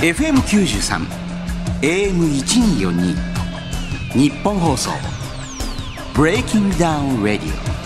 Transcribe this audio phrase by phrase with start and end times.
[0.00, 1.00] FM93
[1.82, 3.16] AM1242
[4.14, 4.92] ニッポン放送
[6.14, 7.78] BreakingDown RADIO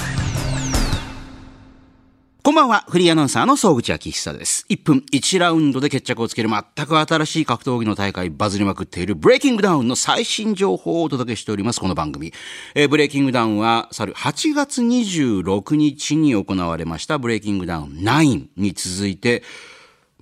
[2.43, 4.67] こんばんは、フリーアナウンサーの総口昭久です。
[4.69, 12.35] 1分1ラウンドで決着をつける全く新しい格闘技の大会バズりまくっている BreakingDown の最新情報をお届けしております、この番組。
[12.75, 19.43] えー、 BreakingDown は、去る8月26日に行われました BreakingDown 9に続いて、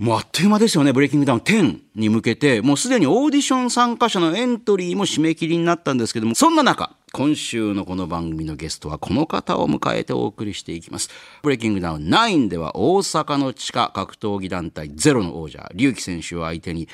[0.01, 11.11] もうあっという間ですよね、ブレイキングダウン10に向けて、もうすでにオーディション参加者のエントリーも締め切りになったんですけども、そんな中、今週のこの番組のゲストはこの方を迎えてお送りしていきます。
[11.43, 16.89] ブレイキングダウン9では大阪の地下格闘技団体ゼロの王者、龍樹選手を相手に、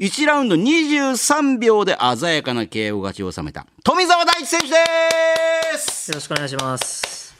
[0.00, 4.74] 1ラウンド23秒で鮮やかな KO 勝ちを収めた富澤大地選手で
[5.78, 6.10] す！
[6.10, 7.36] よろしくお願いします。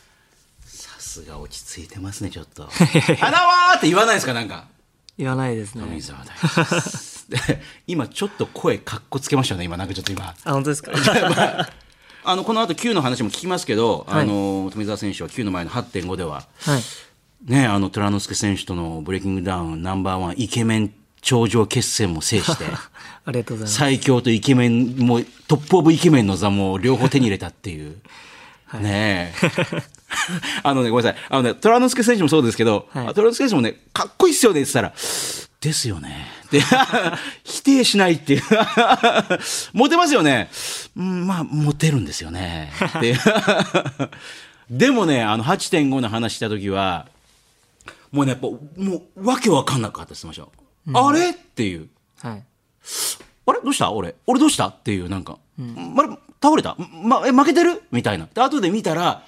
[0.64, 2.68] さすが落ち着いてますねちょっと
[3.18, 4.66] 「花は!」って言わないですかなんか
[5.18, 5.82] 言わないですね。
[5.82, 6.26] 富澤大
[7.28, 10.34] で今ちょっと声かっこつけましたね今なんかちょっと今。
[10.44, 10.92] あ本当ですか？
[12.24, 22.64] あのこの後 Q の話も聞きますけど、はい、あの富澤選手は Q の前の8.5では、はい、ねあの虎之助選手とのブレイキングダウンナンバーワンイケメン頂上決戦も制して
[23.24, 27.96] ありがとうございます最強とイケメンもトップオブイケメンの座も両方手に入れたっていう。
[28.66, 29.82] はい、ねえ。
[30.62, 31.22] あのね、ごめんなさい。
[31.28, 34.94] あのね、虎之助選手もそうですけど、はい、虎之助選手もね、かっこいいっすよねって言ったら、
[35.60, 36.26] ですよね。
[36.50, 36.62] で、
[37.44, 38.42] 否定しないっていう。
[39.74, 40.50] モテますよね。
[40.96, 42.72] うん、まあ、モテるんですよね。
[43.00, 43.16] で
[44.70, 47.06] でもね、あの、8.5の話した時は、
[48.12, 50.52] もうね、やっぱ、もう、わけわかんなかったです、ましょ
[50.86, 50.90] う。
[50.90, 51.88] うん、あれっていう。
[52.22, 52.44] はい。
[53.46, 53.60] あれ？
[53.62, 53.90] どうした？
[53.90, 54.14] 俺。
[54.26, 54.68] 俺どうした？
[54.68, 55.38] っていう、なんか。
[55.58, 56.08] うん、あれ
[56.40, 57.82] 倒れた、ま、え負けてる？
[57.90, 59.24] みたいなで後で見たら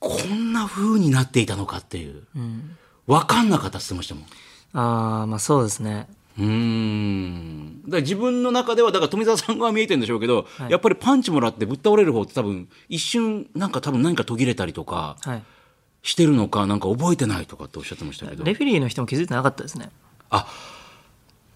[0.00, 4.24] こんな風になっていたのかっていう、うん、分かんなかったって言ってましたもん。
[4.72, 6.08] ああまあそうですね。
[6.38, 7.82] うん。
[7.84, 15.16] だから自分の中ではだから富澤さんが見えてるんでしょうけど、はい、やっぱりパンチもらってぶっ倒れる方って多分一瞬なんか多分何か途切れたりとか
[16.02, 18.44] してるのかなんか覚えてないとかっておっしゃってましたけど。
[18.44, 19.90] レフェリーの人も気づいてなかったですね。
[20.30, 20.46] あ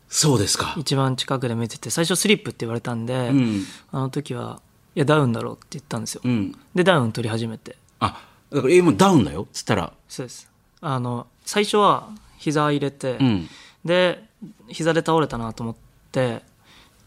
[0.08, 0.74] そうですか。
[0.76, 4.60] 一番近くで見てて最初スリップって言われたんで、うん、あの時は
[4.94, 7.76] いやダウンだろうって言ったんですよ、うん、でダウン取り始めて。
[8.00, 8.20] あ
[8.54, 9.92] だからえもうダウンだよっつったら。
[10.08, 10.50] そうです。
[10.80, 13.48] あの最初は膝入れて、うん、
[13.84, 14.22] で
[14.68, 15.76] 膝で倒れたなと思っ
[16.12, 16.42] て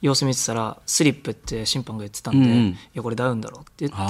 [0.01, 4.09] 様子見てたらスリップって審判が言ってたんで、うんいやこれダウンだろうって言っ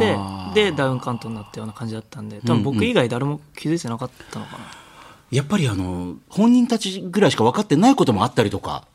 [0.53, 4.87] てでダウンカウントになったような感じだったんで多分僕以外誰も気づいてなかったのかな、うんうん
[5.31, 8.87] やっぱりあの本人たちぐらいしか分かってないこともあったりとか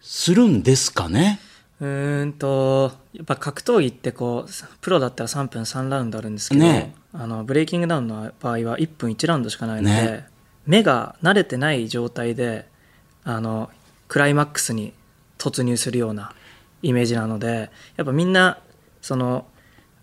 [0.00, 1.38] するんですかね、はい、
[1.80, 4.50] うんとやっぱ格闘技ってこう
[4.82, 10.26] プロだったら3分3ラウンドあるんですけど、ね、あのブレイキングダウンの場合は1分1ラウンドしかないので、ね、
[10.66, 12.68] 目が慣れてない状態で
[13.24, 13.70] あの
[14.08, 14.92] クライマックスに
[15.38, 16.34] 突入するような
[16.82, 18.58] イメージなのでやっぱみんな
[19.00, 19.46] その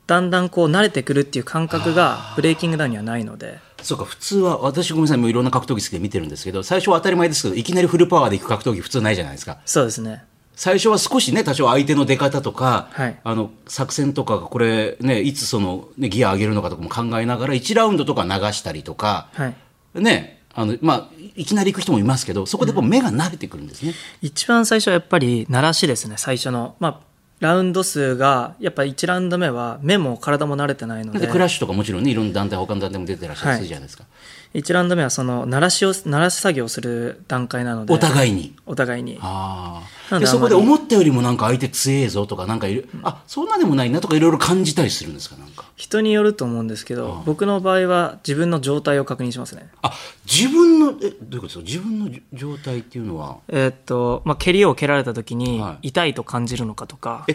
[0.08, 3.60] だんだんこう慣れてくるっていう感覚がブレイキングダウンにはないので。
[3.84, 9.60] そうか普通は私ごめんなさいもういろんな格闘技好きで見てるんですけど最初は当たり前ですけどいきなりフルパワーでいく格闘技普通ないじゃないですか。
[9.66, 10.26] そうですね
[10.58, 19.54] 最初は少しね多少相手の出方とか、はい、あの作戦とかこれねいつその、ね、ギア上げるのかとかも考えながら1ラウンドとか流したりとか、は
[19.96, 23.96] い、ねあのまあいきなり行く人もいますけどそこで目が慣れてくるんですね、うん、
[24.28, 26.76] 一番最初はやっぱり慣らしですね最初の。
[26.80, 27.07] まあ
[27.40, 31.28] ラウンド数がやっぱ1ラウンド目は目も体も慣れてないので。
[31.28, 34.06] クラッシュとかもちろんねいろんな団体他の団体も出てらっしゃるじゃないですか、
[34.54, 37.94] 1ラウンド目はその鳴らしを鳴らし作業をする段階なので。
[37.94, 38.56] お互いに？
[38.66, 39.20] お互いに。
[39.22, 45.66] ああでそこで思ったよりもなんか相手強えぞとかなんかいる、うん、あそんなでもないなとかいろいろ感じたりするんですかなんか？
[45.76, 49.70] 人によると思うんですけど僕の場合は自分の状態を確認しますね。
[49.82, 49.92] あ
[50.26, 51.64] 自分のえどういうことですか？
[51.66, 53.38] 自分の状態っていうのは？
[53.50, 57.34] えー、っと、まあ、蹴りを蹴られた時に痛いと感じるのかとか、はい、え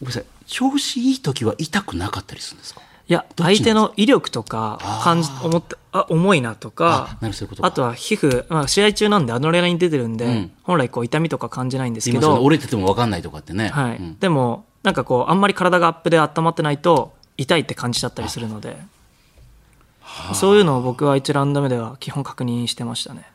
[0.00, 0.24] ごめんなさい。
[0.46, 2.80] 調子いい時は痛くなかったりするんですか？
[3.06, 7.18] いや相手の威力とか感じ思ってあ重いなとか
[7.60, 18.78] あとは皮膚、まあ、試合中なんでアドレナリン出てるんで、うん、本来こう痛みとか感じないんですけど折れてても分かんないとかってね、はい、うん、でもなんかこうあんまり体がアップで温まってないと痛いって感じちゃったりするので
[20.32, 23.26] そういうのを僕は1ラウンド目では基本確認してましたね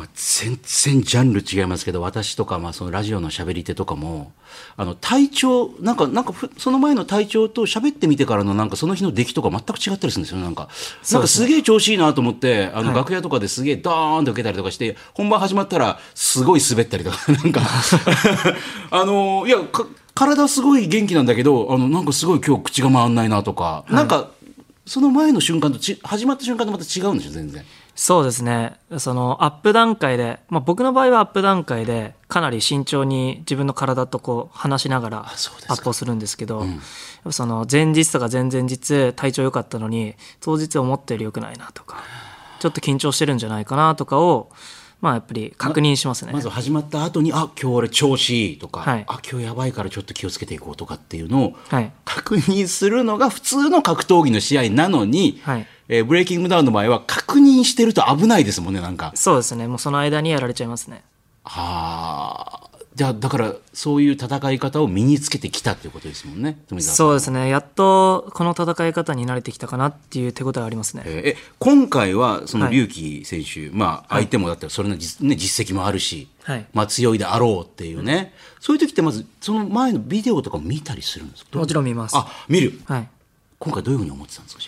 [0.00, 4.32] まあ、全然ジャンル違いますけど私とか、まあ、そのラジオの喋り手とかも
[4.78, 10.70] あの体調なんかなんかその前の体調と喋ってみてからのなんかその日の出来とか全く違ったりするんですよなんか。
[11.12, 17.60] なんかすげえ調子いいなと思ってあの楽屋とかですげえドーンと受けたりとかして、本番始まったらすごい滑ったりとか なんか。
[18.90, 19.58] あのいや
[20.14, 24.30] 体すごい元気なんだけどあのなんかすごい今日口が回んないなとか、はい、なんか
[24.86, 27.64] その前の瞬間とち始まった瞬間とまた違うんですよ全然。
[28.00, 28.78] そうですね。
[28.96, 36.66] そのアップ段階で、まあ、僕の場合はアップ段階でかなり慎重に自分の体とこう話しながらアップをするんですけどん。
[36.70, 36.78] やっ
[37.24, 42.02] ぱその前日とか前々日体調良かったのに当日思ったより良くないなとか
[42.60, 44.50] ちょっと緊張してるんじゃないかなとかを
[45.02, 46.32] まあやっぱり確認しますね。
[46.32, 49.04] まず始まった後にあ今日俺調子いいとか、はい。
[49.08, 51.92] あ今日やばいからちょっと気をつけていこうとかっていうのをはい。
[52.06, 59.10] 確認するのが普通の格闘技の試合なのに、はいえーブレイキングダウンの場合は確認してると危ないですもんねなんか。
[59.16, 59.66] そうですね。
[59.66, 61.02] もうその間にやられちゃいますね。
[61.44, 66.96] はあじゃあだからそういう戦い方を身につけてきたっていうことですもんね富澤さん。
[66.96, 67.48] そうですね。
[67.48, 71.02] やっとこの戦い方に慣れてきたかなっていう手応えありますね。
[71.06, 72.74] えーえ今回はそのはい。
[72.74, 76.66] 龍樹選手、まあ相手もだったらそれの実,、ね、実績もあるし、はい。
[76.72, 81.58] まあ強いであろうっていうね、そういう時ってまずその前のビデオとか見たりするんですか？
[81.58, 82.16] もちろん見ます。
[82.16, 82.80] あ見る。
[82.86, 83.08] はい。
[83.58, 84.62] 今回どういうふうに思ってたんですか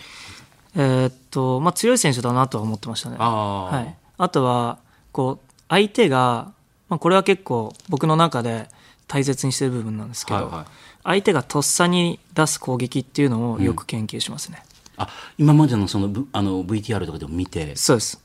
[0.75, 3.17] えーっとまあ、強い選手だなとは思ってましたね。
[3.19, 3.75] あー。
[3.75, 4.79] はい、あとは
[5.11, 6.51] こう相手が、
[6.89, 8.67] まあ、これは結構僕の中で
[9.07, 10.65] 大切にしてる部分なんですけど、はいはい。
[11.03, 14.63] 相手がとっさに出す攻撃っていうのをよく研究しますね。
[14.97, 17.75] あ今までのそのぶあの VTR とかでも見て？
[17.75, 18.21] そうです。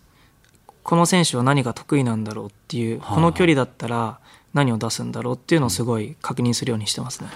[0.82, 4.20] この選手は何が得意なんだろうっていうこの距離だったら
[4.54, 7.28] 何を出すんだろうっていうのをすごい確認するようにしてますね。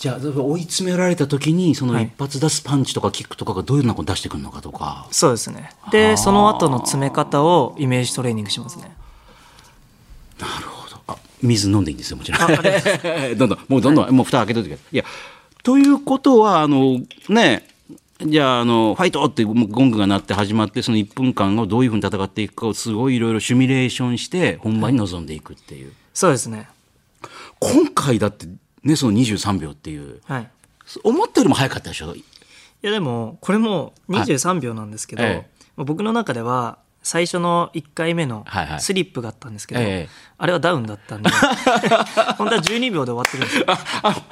[0.00, 2.04] じゃあ追い詰められた時にそのはい。
[2.04, 5.72] 一発出すパンチとかキックとかがどういうのを出してくるのかとか、そうですね。
[5.92, 8.96] でその後の詰め方をイメージトレーニングしますね。
[10.38, 11.02] なるほど。
[11.06, 12.48] あ水飲んでいいんですよもちろん。
[13.36, 14.94] どんどんもうどんどん、もう蓋開けといてください。
[14.94, 15.04] いや
[15.62, 16.98] ということはあの
[17.28, 17.68] ね
[18.24, 26.70] じゃああのファイトってゴングが鳴って始まってその1分間をどういうふうに戦っていくかをすごいいろいろシミュレーションして本番に臨んでいくっていう、そうですね。
[27.58, 28.46] 今回だって
[28.82, 30.20] ねその23秒っていう。
[30.26, 30.48] はい。
[31.04, 32.14] 思ったよりも早かったでしょ？
[32.14, 32.24] い
[32.82, 35.46] やでもこれも23秒なんですけど、はいえ。
[35.76, 38.80] まあ僕の中では最初の1回目のはいはい。
[38.80, 40.08] スリップがあったんですけど、ええ。
[40.38, 41.30] あれはダウンだったんで
[42.38, 43.64] 本当は12秒で終わってるんですよ。
[43.68, 44.22] あ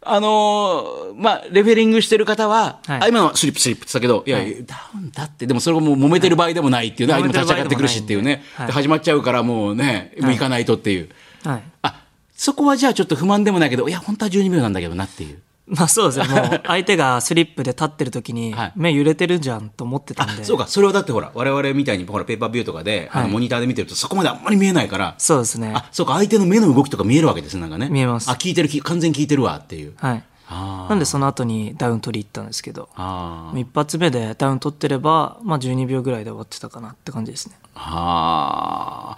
[0.00, 3.00] あのーまあ、レフェリングしてる方は、はい。
[3.02, 4.64] あ今のはスリップスリップって言ったけど、いや、はい。
[4.64, 7.22] ダウンだって、でもそれがもう揉めてる場合でもないっていうね、はい。
[7.22, 8.66] 相手も立ち上がってくるしっていうね、はい。
[8.68, 11.10] で始まっちゃうからもうね、もう行かないとっていう。
[11.44, 11.62] はい。
[11.82, 12.00] あ、
[12.38, 15.42] そこはじゃあちょっと不満でもないけど、いや、本当は12秒なんだけどなっていう。
[15.66, 18.72] まあそうですね もう相手がスリップで立ってる時にはい。
[18.74, 25.72] 目揺れてるじゃんと思ってたんで、そうか、それはだってほら、我々みたいにほら、ペーパービューとかで、あのはいモニターで見てるとそこまであんまり見えないから、そうですね。
[25.74, 27.88] あ、そうか、相手の目の動きとか見えるわけですね、なんかね。
[27.90, 28.30] 見えます。
[28.30, 29.94] あ、聞いてる、き完全に聞いてるわっていう。
[29.96, 30.22] はい。
[30.50, 32.88] なんでその後にダウン取り行ったんですけど。
[33.54, 37.58] 一発目でダウン取ってれば、まあ、12秒ぐらいで終わってたかなって感じですね。
[37.74, 39.16] はあ。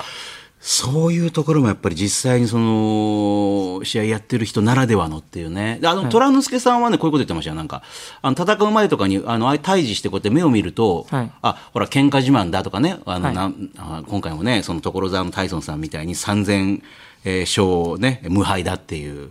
[0.63, 5.79] そういうところもやっぱり実際にその試合やってる人ならではのっていうね。
[5.81, 7.57] であの、虎之助さんはね、こういうこと言ってましたよ。
[7.57, 7.83] なんか、
[8.21, 11.31] あの、戦う前とかに、あの、対峙してこうやって目を見ると、はい。
[11.41, 13.35] あ、ほら、喧嘩自慢だとかね、あの、はい。
[13.35, 16.83] なんあ今回もね、その所沢のタイソンさんみたいに3000、
[17.25, 19.31] えー勝ね、無敗だっていう、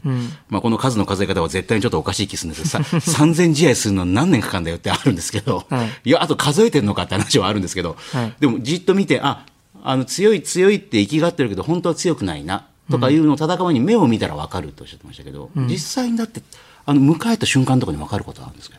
[0.49, 5.89] まあ、この数の数え方は絶対にちょっとおかしい気するんですけど、さ 3000試合するの何年かかるんだよってあるんですけど、はい。
[6.05, 8.33] いや、あと数えてんのかって話はあるんですけど、はい。
[8.39, 9.43] でもじっと見て、あ、
[9.83, 16.41] あの強い強いって生きがってるけど、本当は強くないな、とかいうのを戦う前に目を見たら分かるとおっしゃってましたけど、実際にだって、
[16.85, 18.77] あの、迎えた瞬間とかに分かることあるんですか？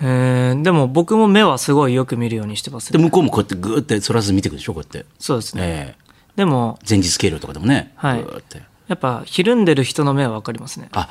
[0.00, 5.06] えーでも僕も目はすごいよく見るようにしてますで、ね向こうもこうやってグーって反らず見てくるでしょ、こうやって。
[5.18, 6.12] そうですね、ええ。
[6.36, 8.24] でも前日計量とかでもね、はい。
[8.86, 10.88] やっぱひるんでる人の目は分かりますね。
[10.92, 11.08] あ、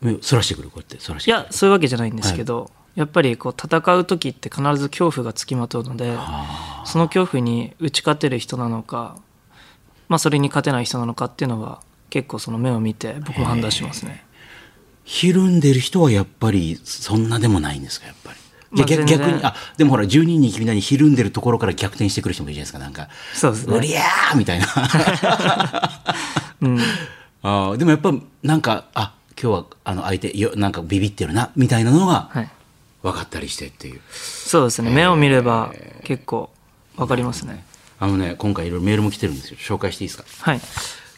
[0.00, 1.30] 目を反らしてくる、こうやって反らして。
[1.30, 6.16] いやそういうわけじゃないんですけど、やっぱりこう戦う時って必ず恐怖がつきまとうので
[6.84, 9.16] その恐怖に打ち勝てる人なのか、
[10.08, 11.80] まあ、それに勝てない人なのかっていうのは
[12.10, 14.24] 結構その目を見て僕は判断しますね。
[15.04, 18.38] ひるんでる人はやっぱりそんなでもないんですか、やっぱり。
[18.70, 23.08] まあ逆に、あ、でもほら、12人に君なにひるんでるところから逆転してくる人もいるじゃないですか、なんか。
[23.34, 24.66] そうですねうりゃーみたいな。
[26.62, 26.78] うん、
[27.42, 32.50] あーでもやっぱ、なんか、あ、今日はあの相手よ、なんかビビってるな、みたいなのがはい、
[33.02, 34.00] 分かったりしてっていう。
[34.12, 35.72] そうですね目を見れば
[36.04, 36.50] 結構
[36.96, 37.64] 分かりますね。
[37.98, 39.56] あのね、今回いろいろメールも来てるんですよ。
[39.58, 40.24] 紹介していいですか？
[40.40, 40.60] はい、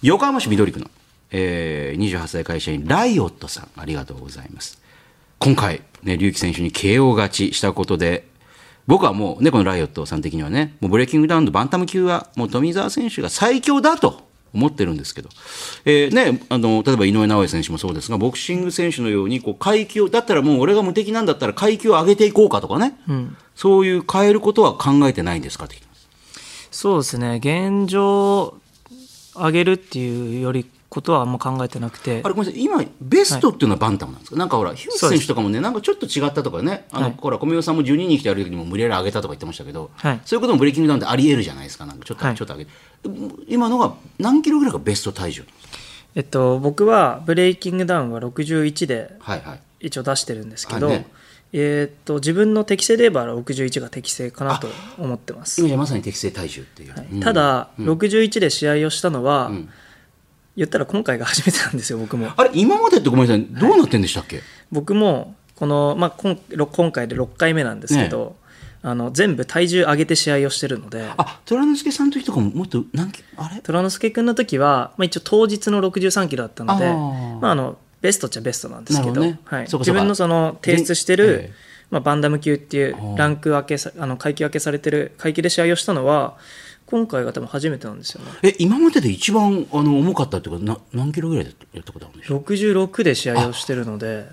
[0.03, 0.91] 横浜市緑区の、
[1.31, 4.79] えー、28歳会社員ライオットさんありがとうございます
[5.39, 8.27] 今回ね龍樹選手に KO 勝ちしたことで
[8.87, 15.29] 僕はもうねこのライオットさん的にはねもうブレイキングダウンのバンタム級はもう富澤選手が最強だと思ってるんですけど、
[15.85, 22.97] えーね、あの例えば井上尚弥選手もそうですがボクシング選手のようにこう階級だったらもう俺が無敵なんだったら階級を上げていこうかとかね、
[23.55, 25.69] そういう変えることは考えてないんですか？
[26.71, 27.41] そうですね。
[27.43, 28.55] 現状
[29.35, 32.21] 上げるっていうよりことはあんま考えてなくて。
[32.25, 32.63] あれごめんなさい。
[32.63, 36.87] 今ベストっていうのはバンタムなんですか、なんかほら樋口選手とかもねなんかちょっと違ったとかね。
[36.93, 37.15] あの、はい。
[37.19, 40.21] ほら小宮さんも12人来てやる時にも無理やり上げたとか言ってましたけど、はい。
[40.25, 41.87] そういうこともブレイキングダウンってありえるじゃないですか？
[41.87, 42.35] なんかちょっと、はい。
[42.37, 42.71] ちょっと上げ
[43.49, 45.45] 今のが何キロぐらいがベスト体重
[46.15, 49.61] えっと僕はブレイキングダウンは61ではいはい。
[49.81, 51.07] 一応出してるんですけど、はいね。
[51.53, 54.67] えーっと自分の適正で言えば61が適正かなと
[54.99, 55.61] 思ってます。
[55.61, 57.21] 今じゃまさに適正体重っていう、うん。
[57.21, 59.69] ただ、61で試合をしたのは、ん
[60.57, 62.31] 言ったら今回が初めてなんですよ僕も。
[62.37, 68.37] あれ今までってごめんなさいどうなってんでしたっけ、僕もこの、まあ、今今回で6回目なんですけど、
[68.83, 71.11] あの全部体重上げて試合をしてるので。
[71.17, 73.61] あ虎之助さんの時とかももっと何あれ？
[73.63, 79.41] 虎之助君の時は、まあ、一応当日の63キロだったのでまあ、あのベストっちゃベストなんですけどね。
[79.45, 81.53] はい、自分のその提出してる、ええ。
[81.91, 83.17] まあ、バンダム級っていうー。
[83.17, 86.37] ランク分けさあの階級分けされてる階級で試合をしたのは
[86.87, 88.31] 今回が多分初めてなんですよね。
[88.43, 94.29] え今までで一番あの重かったっていうかな何キロぐらいでやったことあるんでしょう66で試合をしてるので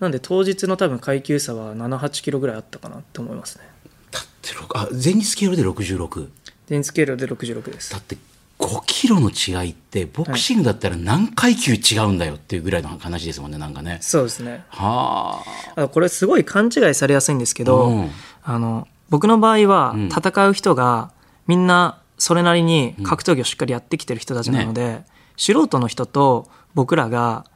[0.00, 3.64] なんで当日の多分階級差は78キロぐらいあったかなと思いますね。
[4.10, 6.28] だってあ前日スケールで66
[6.68, 7.92] 電スケールで66です。
[7.92, 8.16] だって
[8.58, 13.98] 5キロの違いってボクシングだったら何階級違うんだよっていうぐらいの話ですもんねなんかね。
[14.00, 14.64] そうですね。
[14.68, 15.42] は
[15.76, 15.82] あ。
[15.82, 18.10] あこれすごい勘違いされやすいんですけど、うん。
[18.42, 20.08] あの僕の場合はん。
[20.08, 21.12] 戦う人が
[21.48, 25.02] みんなそれなりに格闘技をしっかりやってきてる人たちなので、
[25.36, 27.46] 素人の人と僕らが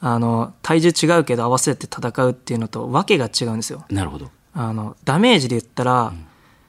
[0.00, 3.84] あの体重違うけど合わせて戦うっていうのと訳が違うんですよ。
[3.90, 4.30] なるほど。
[4.54, 6.12] あのダメージで言ったら、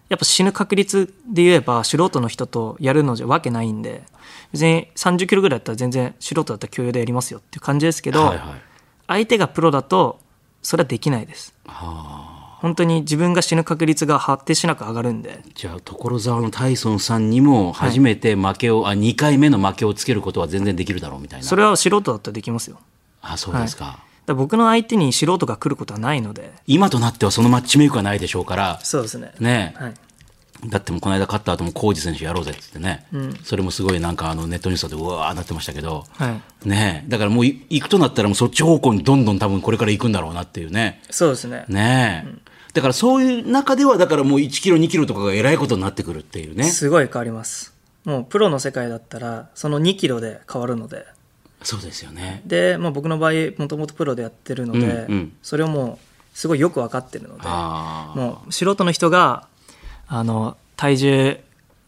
[0.10, 4.04] やっぱ死ぬ確率で言えば素人の人とやるのじゃわけないんで
[4.52, 8.62] 別に30キロぐらいだったら全然素人だったら共有でやりますよっていう感じですけど、はいはい。
[9.08, 10.20] 相手がプロだと
[10.62, 11.54] それはできないです。
[11.66, 12.31] はあ
[12.62, 15.42] 本当に自分が死ぬ確率が発展しなく上がるんで。
[15.56, 21.46] じゃあ所沢のタイソンさんにも初めて負けを、あ2回目の負けをつけることは全然できるだろうみたいな。
[21.46, 22.78] それは素人だったらできますよ。
[23.24, 26.54] あそうですか、ら僕の相手に素人が来ることはないので。
[26.68, 28.80] 今となってはそのマッチメイクはないでしょうから。
[28.84, 29.34] そうですね。
[29.40, 29.74] ね。
[29.78, 29.94] はい、
[30.70, 37.06] だってもうこの間勝った後も浩二選手やろうぜって言ってね、それもすごいなんかあのネットニュースでうわーなってましたけど、はい、ね。
[37.08, 41.02] だからもうい行くとなったらもうそっち方向にどんどん多分これから行くんだろうなっていうね。
[41.10, 41.66] そうですね。
[41.68, 42.26] ね
[42.74, 46.64] だからそういう中ではだからもう1キロ2キロとかがえらいことになってくるっていうね。
[46.66, 47.74] すごい変わります。
[48.06, 51.06] もうプロの世界だったらその2キロで変わるので。
[51.64, 52.42] そうですよね。
[52.46, 55.34] で、まあ、僕の場合もともとプロでやってるので、うんうん。
[55.44, 56.00] それをも
[56.34, 57.44] うすごいよく分かってるので。
[57.48, 59.48] もう素人の人が
[60.08, 61.40] あの体重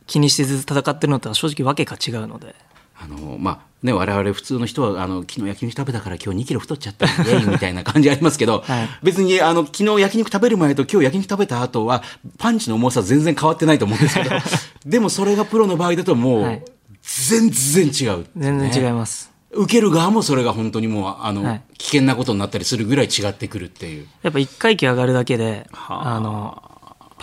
[0.05, 2.55] 気にしてずっと戦ってるのとは正直わけが違うので。
[2.99, 7.05] あのまあね我々普通の人はあの昨日焼肉食べたから今日2キロ太っちゃった。
[7.05, 7.45] イエイ。
[7.45, 8.89] みたいな感じありますけど、 はい。
[9.03, 12.01] 別にあの昨日焼肉食べる前と今日焼肉食べた後は
[12.37, 14.29] パンチの重さ全然変わってないと思うんですけど
[14.85, 16.63] でもそれがプロの場合だともうはい。
[17.03, 21.61] 全然違う、全然違いねます、受ける側もそれが本当にもうあの、はい。
[21.77, 24.07] 危険なことになったりするぐらい違ってくるっていう。
[24.21, 26.15] やっぱ1階級上がるだけではあ。
[26.15, 26.72] あの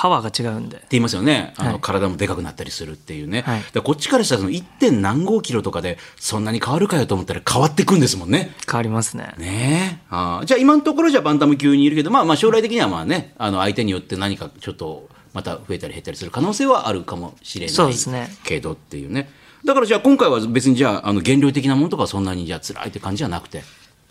[0.01, 0.79] パワーが違うんで。
[0.79, 1.53] って言いますよね。
[1.59, 1.81] あの、はい。
[1.83, 3.63] 体もでかくなったりするっていうね、はい。
[3.83, 4.65] こっちからしたらその 1.
[4.79, 8.55] 点何号キロとかでそんなに変わるかよと思ったら変わってくんですもんね。
[8.67, 9.35] 変わりますね。
[9.37, 10.01] ね。
[10.01, 10.47] えあー。
[10.47, 18.31] じゃあ今のところじゃバンタム級にいるけど、まあ、まあ将来的にはまあねあの相手によって何かちょっとまた増えたり減ったりする可能性はあるかもしれないそうですね。
[18.45, 19.29] けどっていうね。
[19.67, 23.63] だからじゃあ今回は別にじゃああの減量的なものとかはそんなにじゃあ辛いって感じじゃなくて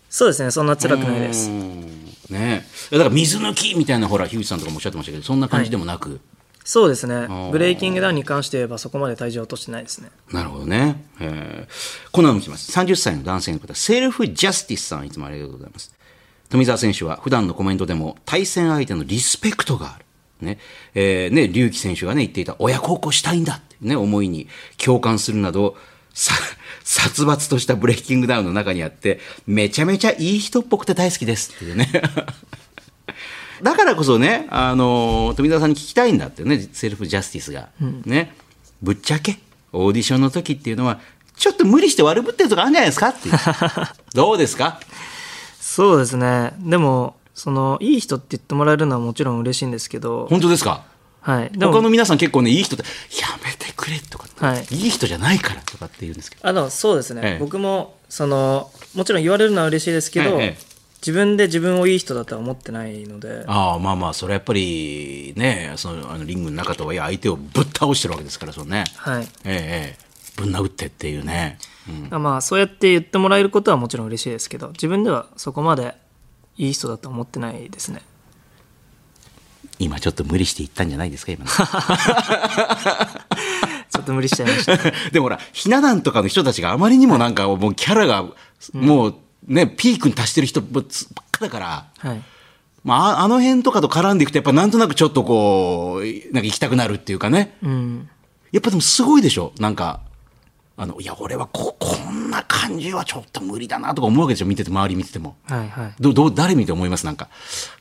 [0.09, 1.81] そうですねそんな辛くないですうん
[2.29, 6.19] ねえだから水抜きみたいなほら樋口さんとかもおっしゃってましたけどそんな感じでもなく、
[6.63, 11.03] そうですねーブレイキングダウンに関して言えばそこまで体重を落としてないですねなるほどね。
[11.19, 12.71] えー、こんなのも来ます。
[12.71, 15.91] 30歳の男性の方、セルフジャスティスさん、いつもありがとうございます。
[16.49, 20.05] 富澤選手は普段のコメントでも対戦相手のリスペクトがある。
[20.41, 20.59] ね。
[20.93, 24.47] えー、ね、隆起選手がね、言っていた親孝行したいんだってね、思いに
[24.77, 31.89] 共感するなど、さ、殺伐としたブレイキングダウンの中にあって、めちゃめちゃいい人っぽくて大好きですっていうね。
[33.61, 37.69] だからこそね、あの富澤さんに聞きたいんだってね、セルフジャスティスが。
[38.05, 38.35] ね。
[38.81, 39.39] ぶっちゃけ、
[39.73, 40.99] オーディションの時っていうのは、
[41.35, 43.35] ちょっと無理して悪ぶってるとこあるんじゃないですかっていう。
[44.15, 44.79] どうですか？
[45.59, 50.83] そうですねでもそのいい人って言ってもらえるのはもちろん嬉しいんですけど、本当ですか？
[51.21, 52.85] はい、で他のも皆さん結構ね、いい人って、
[53.19, 54.65] やめてくれとかって、はい。
[54.71, 56.47] いい人じゃないからとかって言うんですけど。
[56.47, 57.39] あのそうですね、ええ。
[57.39, 60.57] 僕もそのもちろん言われるのは嬉しいですけど、ええ。
[61.01, 63.43] 自分で自分をいい人だとは思ってないので。
[63.47, 68.85] ああ、まあまあ、それはやっぱりね、そのあのリングの中とはいえ相手をぶっ倒してるわけですから、そのね。
[68.95, 69.23] はい。
[69.23, 70.09] ええええ。
[70.37, 71.57] ぶん殴ってっていうね。
[72.11, 72.23] うん。
[72.23, 75.95] まあそうやって言ってもらえることはもちろん嬉しいですけど自分ではそこまで
[76.57, 78.01] いい人だと思ってないですね
[79.79, 81.49] 今ちょっと無理して言ったんじゃないですか、今の。
[83.89, 88.25] ちょっと無理しちゃいました、ね、 でもほら、ひな壇とかの人たちがあまりにもなんかもうキャラが、
[88.73, 89.15] もう
[89.47, 90.83] ね、ピークに達してる人ばっ
[91.31, 92.21] かだから、はい。
[92.83, 97.57] まあ、ああの辺とかと絡んでいくと、やっぱなんとなくちょっとこう、なんか行きたくなるっていうかね。
[97.63, 98.09] うん。
[98.51, 99.53] やっぱでもすごいでしょ？
[99.59, 99.99] なんか、
[100.81, 105.35] あの、いや、俺はこ、こんな感じはちょっと無理だなとか思うわけでしょ見てて、周り見てても。
[105.43, 107.05] はいはいど、どう、誰見て思います？
[107.05, 107.27] なんか、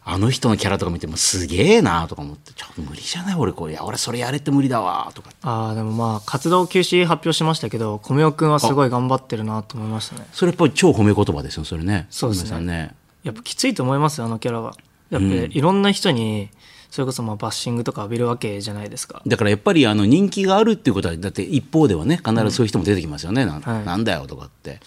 [0.05, 3.35] あの人のキャラとか見てもすげえなとか思って、ちょっと無理じゃない？
[3.37, 3.75] 俺これ。
[3.75, 5.31] いや、俺それやれって無理だわとか。
[5.43, 12.09] ああでもまあ活動休止発表しましたけど米尾君はすごい頑張ってるなと思いましたねそれやっぱり超褒め言葉ですよ、それね。
[12.11, 12.95] そうですねね。
[13.23, 14.73] やっぱきついと思いますよあのキャラは
[15.11, 16.51] やっぱりいろんな人に
[16.91, 23.45] それこそまあバッシングとか浴びるわけじゃないですかだからやっぱりあの人気があるっていうことは、だって一方ではね、必ずそういう人も出てきますよね。
[23.45, 24.81] なはいなんだよとかって。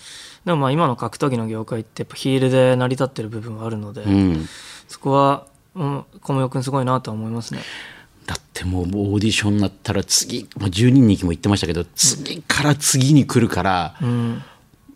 [0.45, 4.47] でもまあ今の格闘技の業界ってやっぱヒールで成り立ってる部分はあるので、うん。
[4.91, 7.61] そこは、うん、米尾君すごいなとは思いますね
[8.25, 14.43] だってもうオーディションになったら次、まあ、12人にも言ってましたけど、次から次に来るから、うん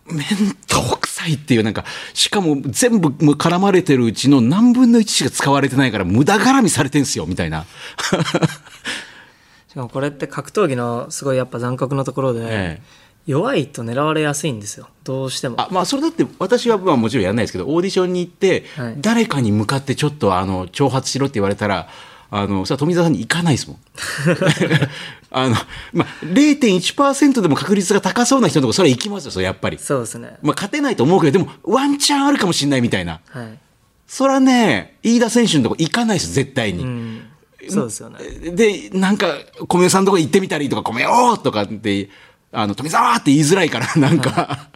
[0.06, 0.24] 面
[0.68, 1.84] 倒くさいっていう、なんか、
[2.14, 7.66] しかも全部絡まれてるうちの何分の1しか使われてないから無駄絡みされてんすよ、みたいな。
[9.68, 12.46] しかもこれって格闘技のすごいやっぱ残酷なところで、え
[12.80, 12.82] え。
[13.26, 14.88] 弱いと狙われやすいんですよ。
[15.04, 15.60] どうしても。
[15.60, 18.96] あまあそれだって私はまあもちろんやらないですけどオーディションに行ってはい。
[19.00, 21.90] 誰かに向かってちょっとあの挑発しろって言われたら
[22.38, 23.78] あのそれは富澤さんに行かないですもん。
[25.32, 25.56] あの
[25.94, 29.80] まあ、0.1%でも確率が高そうな人のとこそれは行きますよそれやっぱり。
[29.80, 33.22] そうですねまあ、勝てないと思うけどでもワンチャンあるかもしれないみたいな。
[33.30, 33.60] はい
[34.08, 36.84] そらね飯田選手のとこ行かないです絶対に。
[36.84, 37.22] うん
[37.68, 38.20] そうですよね
[38.52, 42.12] で、なんか、米代さんのとこ行ってみたりとか、米代とかって、
[42.52, 44.70] あの、富澤って言いづらいから、 なんか、だか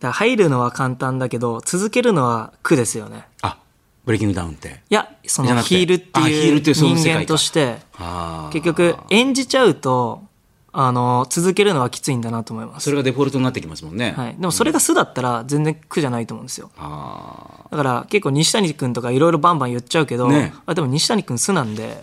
[0.00, 3.58] ら入るのは簡単だけど続けるのは苦ですよねあ、
[4.04, 4.80] ブレイキングダウンって。
[4.90, 7.76] いやそのヒールっていう人間として
[8.52, 10.24] 結局演じちゃうと
[10.72, 12.84] あの続けるのはきついんだなと思います。
[12.84, 14.14] それがデフォルトになってきますもんね。
[14.16, 16.70] はい、でもそれが素だったら全然苦じゃないと思うんですよ。
[16.78, 20.54] あだから結構西谷君とかいろいろバンバン言っちゃうけど、ね。
[20.64, 22.00] あでも西谷君素なんで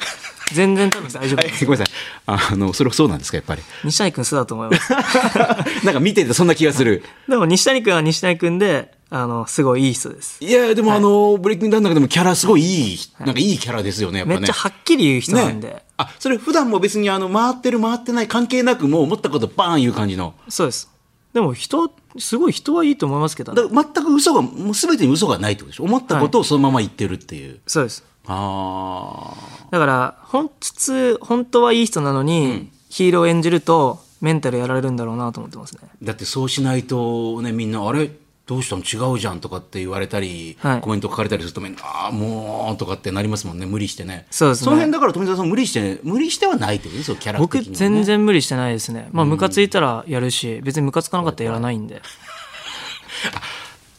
[0.54, 1.42] 全然多分大丈夫。
[1.42, 1.96] ーはい、ごめんなさい。
[2.28, 3.62] あの、それはそうなんですか、やっぱり。
[3.84, 4.94] 西谷君素だと思います。
[5.86, 7.04] なんか見ててそんな気がする。
[7.28, 10.44] でも西谷君は西谷君であのすごいいい人です。
[10.44, 14.40] いや、でもあの、ブレイキングダウンの中でもキャラすごいいい、なんかいいキャラですよね、やっぱね。
[14.42, 15.84] めっちゃはっきり言う人なんで、ね。
[15.98, 20.36] あ、それ普段も別にあの、回ってる回ってない関係なく、もう思ったことバーン言う感じの。
[20.48, 20.90] そうです。
[21.34, 23.62] でも人すごい人はいいと思いますけどね。
[23.72, 25.84] 全く嘘が、もう全てに嘘がないってことでしょ。
[25.84, 27.60] 思ったことをそのまま言ってるっていう。
[27.68, 28.04] そうです。
[28.28, 29.68] ああ。
[29.72, 35.82] だから本質本当はいい人なのに、ヒーローを演じるとメンタルやられるんだろうなと思ってますね。
[36.02, 38.12] だってそうしないとねみんなあれ？
[38.50, 38.82] どうしたの？
[38.82, 40.82] 違うじゃんとかって言われたり、はい。
[40.82, 43.68] コメント書かれたりするとああもうとかってなりますもんね。
[43.68, 44.26] 無理してね。
[44.32, 44.72] そうですね。
[44.72, 47.48] の辺だから富澤さん無理して無理してはないっていうねそうキャラね。
[47.72, 49.08] 全然無理してないですね。
[49.12, 52.02] まあムカついたらやるし別にムカつかなかったらやらないんで。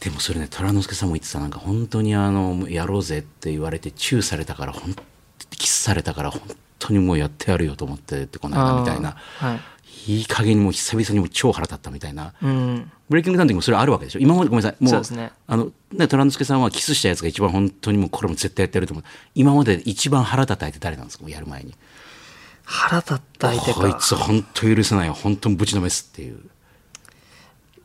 [0.01, 1.39] でもそれね虎之助さんも言ってた。
[1.39, 5.10] なんか本当にあのやろうぜって言われてチューされたからほんキス
[5.81, 6.41] されたから本
[6.79, 9.17] 当にもうやってやるよと思ってってこの間みたいな。
[9.37, 9.59] はい。
[10.07, 12.33] いい加減にもう久々にもう超腹立ったみたいな。
[12.41, 12.91] うん。
[13.07, 14.19] ブレイキングダウンの時もそれあるわけでしょ？
[14.19, 14.83] 今までごめんなさい。
[14.83, 15.31] もうそうね。
[15.45, 19.03] あのね虎之助さんはキスしたやつが一番本当にもうこれも絶対やってやると思う。
[19.35, 21.29] 今までで一番腹立った相手誰なんですか？
[21.29, 21.75] やる前に。
[22.63, 23.81] 腹立った相手か。
[23.81, 25.13] こいつ本当許せないよ。
[25.13, 26.39] 本当にぶちのめすっていう。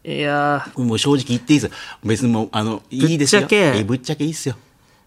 [0.04, 0.82] いやー。
[0.82, 1.70] もう正直言っていいです。
[1.70, 3.42] よ別にもうあのいいですよ。
[3.42, 3.78] ぶっちゃけ。
[3.78, 4.56] えぶっちゃけいいっすよ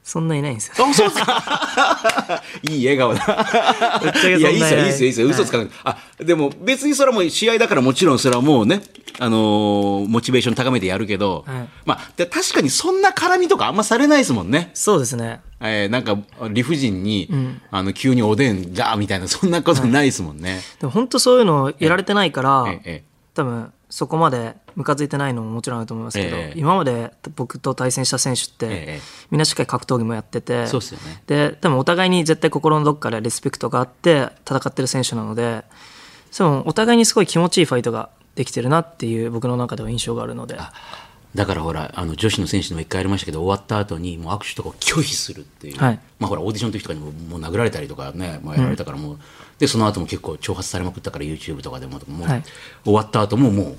[0.09, 2.41] そんないないんですよあ、そうですか。
[2.67, 3.99] いい笑顔だ。
[4.01, 5.27] ぶっちゃけいや、いいっすよ、いいっすよ、いいっすよ。
[5.27, 5.67] はい嘘つかない。
[5.83, 8.81] あ、でも別にそれはもう試合だからもちろんそれはもうね、
[9.19, 14.71] あのーモチベーション高めてやるけど、はいまあ、で確かにそんな絡みとかあんまされないですもんね。
[14.73, 16.17] そうですねえーなんか
[16.49, 17.29] 理不尽に、
[17.69, 20.61] あの急におでんがみたいなそんなことないですもんね。
[20.79, 26.59] でも本当そういうのやられてないから、えええ多分そこまでムカついてないのももちろんあると思いますけど、ええ。
[26.59, 28.99] 今まで僕と対戦した選手って、ええ。
[29.31, 31.23] みんなしっかり格闘技もやっててそうっすよね。
[31.25, 35.63] で多分お互いに絶対心のどっかでリスペクトがあって戦ってる選手なので
[36.31, 40.57] そうお互いにすごい気持ちいいファイトができてるなっていう僕の中では印象があるので
[41.35, 45.99] だからほらあの女子の選手にも一回ありましたけど終わった後にもう握手とかを拒否するっていう、はい。
[46.17, 49.19] まあほらオーディションの時とかにももう殴られたりとかね、もうやられたからもう、
[49.59, 52.25] でその後も結構挑発されまくったから YouTube とかでもも。
[52.25, 52.43] う、はい。
[52.83, 53.77] 終わった後ももう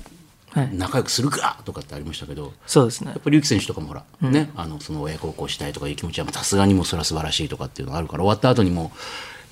[0.51, 0.75] はい。
[0.75, 3.11] 仲良くするかとかってありましたけど、そうですね。
[3.11, 8.91] やっぱり龍樹選手とかもほら、ね、あのその親孝行したいとかいう気持ちはさすがにもうそれは素晴らしいとかっていうのがあるから終わった後にもうよ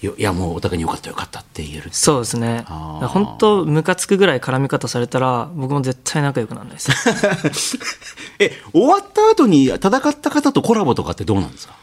[0.01, 2.63] いやもうお互いによかったよかったって言えるそうですね。
[2.67, 6.89] 本当ムカつくぐらい絡み方されたら僕も絶対仲良くならないです。
[8.39, 11.73] え終わった後に戦った方とコラボとかってどうなんですか？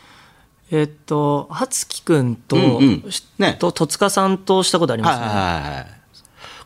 [0.71, 3.05] えっと、はつきくんと、うんうん。
[3.39, 3.57] ね。
[3.61, 5.27] と戸塚さんとしたことありますね。
[5.27, 5.87] はいはいはいはい。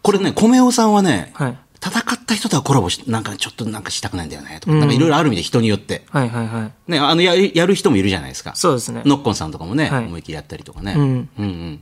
[0.03, 6.05] これね、米尾さんはね、はい戦った人とはコラボし、なんかちょっとなんかしたくないんだよね、とか、なんかいろいろある意味で人によって。
[6.11, 6.91] はいはいはい。
[6.91, 8.55] ね、あの、やるやる人もいるじゃないですか。
[8.55, 9.03] そうですね。
[9.07, 10.95] ノッコンさんとかもね、はい思いっきりやったりとかね。
[10.97, 11.81] うんうんうん。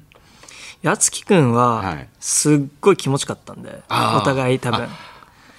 [0.82, 4.88] やつきくんは、はいすっごい気持ちよかったんで、あーお互い多分。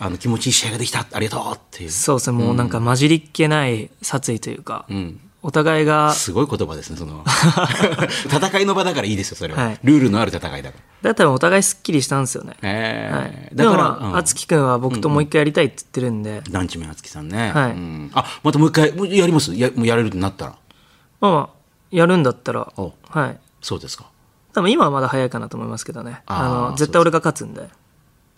[0.02, 1.92] あの、気持ちいい試合ができた、ありがとうっていう。
[1.92, 7.24] そうですね、もうなんか混じりっけない殺意というか、んお互いが、すごい言葉ですね、その。
[8.30, 9.64] 戦いの場だからいいですよ、それは。
[9.64, 10.84] はいルールのある戦いだから。
[11.02, 12.58] だったらお互いすっきりしたんですよね。
[12.62, 17.52] えはいー、だから、あ、あつきくんは僕ともう一回やりたいって言ってるんで、団地面あつきさんね。
[17.54, 19.54] はいうんあ、またもう一回、もうやります？
[19.56, 20.56] やもうやれるってなったら？
[21.22, 21.50] まあまあ、
[21.92, 23.38] やるんだったら、おはい。
[23.62, 24.06] そうですか。
[24.54, 26.22] 多分今はまだ早いかなと思いますけどね。
[26.26, 27.70] あの、絶対俺が勝つんで。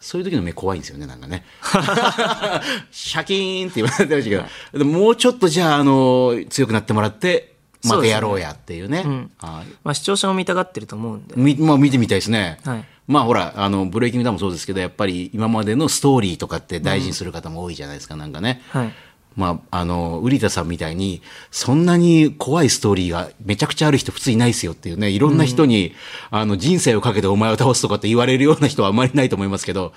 [0.02, 1.46] そういう時の目怖いんですよね、なんかね。
[2.92, 9.04] シャキーンって言われてましたけど、でももうちょっとじゃあ、あの、強くなってもらって、またやろうやっていうね。
[9.38, 11.36] はいまあ視聴者も見たがってると思うんで。
[11.38, 12.60] みまあ、見てみたいですね。
[12.64, 18.62] はいまあほら、あの、ブレイキングダウンもそうですけど、やっぱり今までのストーリーとかって大事にする方も多いじゃないですか、なんかね。
[18.70, 18.94] はい。
[19.36, 25.94] まあ、あの、瓜田さんみたいに、そんなに怖いストーリーがめちゃくちゃある人普通いないですよっていうね、いろんな人に、
[26.30, 29.94] あの、人生をかけてお前を倒すとかって言われるような人はあまりないと思いますけど、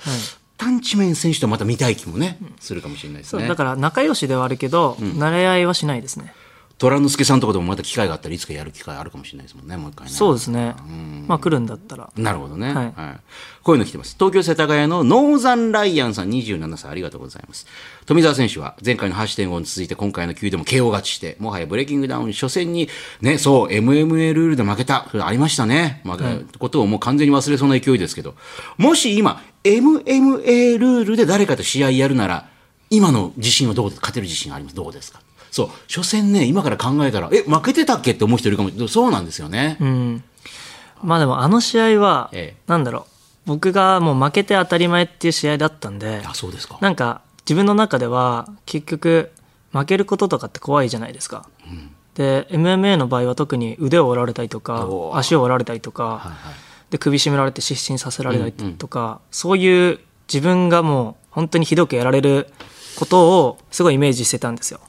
[0.57, 3.57] 探知面選手とまた見たい気もね、するかもしれないですねだ。
[3.57, 6.33] から仲良しではあるけど、慣れ合いはしないですね。
[6.79, 10.13] 虎之助さんとかでもまた機会があったらいつかやる機会あるかもしれないですもんね、もう一回ね。
[10.13, 10.75] そうですね。
[11.27, 12.11] まあ来るんだったら。
[12.17, 12.93] なるほどね、ははいい
[13.63, 14.17] こういうの来てます。
[14.19, 17.67] 東京世田谷のノーザンライアンさん27歳ありがとうございます。
[18.07, 22.89] 富澤選手は前回の8.5に続いて今回の9でも KO 勝ちして、もはやブレイキングダウン初戦に、
[23.21, 25.07] ね、そう、MMA ルールで負けた。
[25.25, 26.03] ありましたね。
[26.05, 28.35] 負けたことをもう完全に忘れそうな勢いですけど、
[28.77, 32.49] もし今、MMA ルールで誰かと試合やるなら、
[32.91, 34.09] 今の自信はどうですか？
[34.09, 34.77] 勝てる自信あります？
[34.77, 35.21] どうですか？
[35.55, 38.89] そう、初戦ね、今から考えたら、え、負けてたっけって思う人いるかも。
[38.89, 39.77] そうなんですよね。
[39.81, 40.25] うん。
[41.01, 43.11] まあでもあの試合は、ええなんだろう。
[43.47, 46.77] 僕がもう負けて当たり前っていう試合だったんで、あ、そうですか。
[46.81, 49.31] なんか自分の中では結局
[49.71, 51.49] 負けることとかって怖いじゃないですか。
[52.17, 56.35] で MMA の場合は特に腕を折られたりとか足を折られたりとか、はいはい
[56.91, 62.47] で首絞められて失神させられたりとか、そういう自分がもう本当にひどくやられる
[62.97, 64.81] ことをすごいイメージしてたんですよ。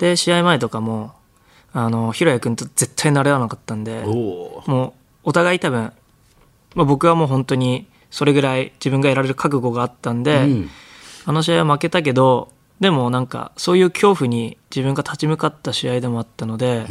[0.00, 1.12] で試合前とかも
[1.72, 4.92] あのひろや君と絶対なれ合わなかったんでおーもう
[5.24, 5.92] お互い多分、
[6.74, 10.70] まあ、僕はもう本当にそれぐらい自分がやられる覚悟があったんで、うん
[11.26, 16.86] あの試合は負けたけどでもなんかそういう恐怖に自分が立ち向かった試合でもあったので、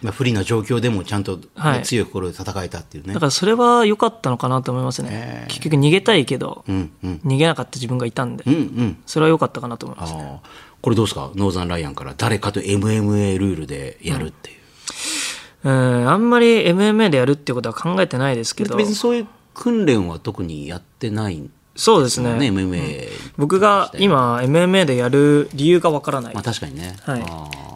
[0.00, 3.20] まあ、不利な状況でもちゃんと、ねはい強い心で戦えたっていうねだ。
[3.20, 7.20] からそれは良かったのかなと思いますね、結局逃げたいけど、うんうん。
[7.24, 9.02] 逃げなかった自分がいたんで、うんうん。
[9.04, 10.40] それは良かったかなと思います、ああ。
[10.84, 11.30] これどうですか？
[11.34, 12.12] ノーザンライアンから。
[12.14, 14.58] 誰かと MMA ルールでやるっていう。
[15.64, 16.10] うん。
[16.10, 18.76] あんまり MMA でやるっていうことは考えてないですけど。
[18.76, 22.34] 別にそういう訓練は特にやってないんそうですね。
[22.34, 23.08] ね、MMA。
[23.38, 26.96] 僕が今 MMA でやる理由がわからない、まあ確かにね。
[27.00, 27.16] は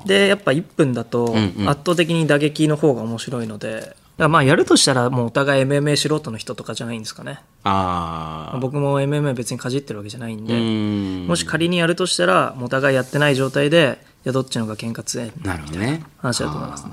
[0.05, 0.07] い。
[0.07, 1.67] でやっぱ1分だとんうん。
[1.67, 7.41] 圧倒的に打撃の方が面白いので、らまあやるとしたらもうお互い MMA 素人の人とかじゃないんですかね。
[7.65, 8.59] ああ。
[8.59, 11.27] 僕も MMA 別にかじってるわけじゃないんうで、ん。
[11.27, 15.33] もし仮にやるとしたらもうお互いやってない状態でいやどっちの方が喧嘩強い。
[15.43, 16.03] なるほどね。
[16.19, 16.93] 話だと思いますね。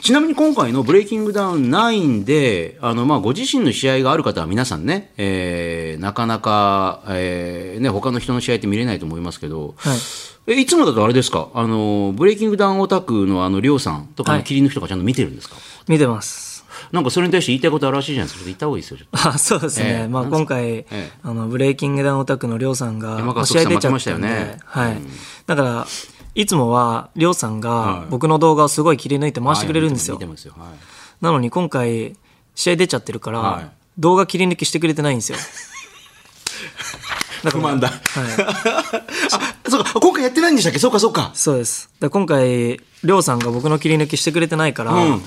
[0.00, 9.98] ちなみに今回のブレイキングダウン9で、あの、まあ、ご自身の試合がある方は皆さんね、えーなかなか、えーね、他の人の試合って見れないと思いますけど、はい。
[10.46, 11.48] えいつもだとあれですか？
[11.54, 15.56] あの、ブレイキングダウンオタクのあの、りょうさんとかの切り抜きとかちゃんと見てるんですか、
[15.88, 16.49] 見てます
[16.92, 18.44] なんかそれに対して言いたいことあるらしいじゃないですか。
[18.46, 18.98] 言った方がいいですよ。
[19.12, 20.08] あそうですね、ええ。
[20.08, 21.10] まあ、今回、ええ。
[21.22, 24.58] あのブレイキングダウンオタクのりょうさんが試合出ちゃったんで、負けましたよね。
[24.64, 24.98] はい。
[25.46, 25.86] だから
[26.34, 28.10] いつもはりょうさんはがい。
[28.10, 30.26] 僕の動画をすごい切り抜いて回してくれるんですよ、はい
[31.20, 32.16] なのに今回
[32.54, 33.70] 試合出ちゃってるから、はい。
[33.98, 35.38] 動画切り抜きしてくれてないんですよ。
[37.50, 37.88] 不満だ。
[37.88, 37.98] はい。
[39.32, 40.78] あ、 そうか、今回やってないんでしたっけ？
[40.78, 41.30] そうか、そうか。
[41.34, 45.20] そうです今回りょうさんが僕の切り抜きしてくれてないから、うんい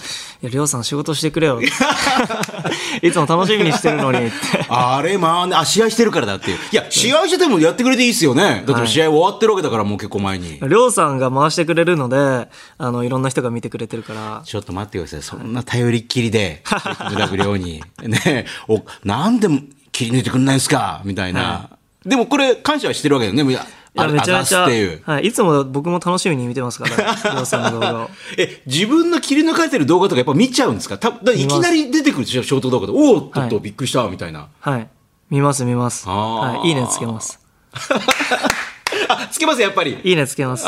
[0.45, 1.61] やりょうさん仕事してくれよ
[3.01, 4.35] いつも楽しみにしてるのにって
[4.69, 6.57] あれ、まあ、あ、試合してるからだっていう。
[6.71, 8.63] いや、試合しててもやってくれていいっすよね。
[8.67, 10.59] だって試合終わってるわけだから、もう結構前に。
[10.61, 15.21] りょうさんが回してくれるのであのいろんな人が見てくれてるからちょっと待ってください。
[15.23, 16.63] そんな頼りっきりで、
[17.09, 17.81] 無駄不良に。
[18.03, 19.47] ねお、なんで
[19.91, 21.01] 切り抜いてくんないんすか？
[21.05, 21.69] みたいな。
[22.05, 23.57] でもこれ、感謝はしてるわけだよね。
[23.93, 24.67] やめちゃめちゃ。
[25.05, 28.09] はい、いつも僕も楽しみに見てますから、りさんの動画を。
[28.37, 30.97] え、自分の切り抜かれてる動画とかやっぱ見ちゃうんですか？
[30.97, 32.43] ただいきなり出てくるでしょ？
[32.43, 32.93] ショート動画で。
[32.93, 34.47] おおっとっと、はいびっくりしたみたいな。
[34.59, 34.87] はい。
[35.29, 36.07] 見ます見ます。
[36.07, 36.69] はい。
[36.69, 37.39] いいねつけます。
[39.07, 39.97] あ、つけますやっぱり。
[40.03, 40.65] いいねつけます。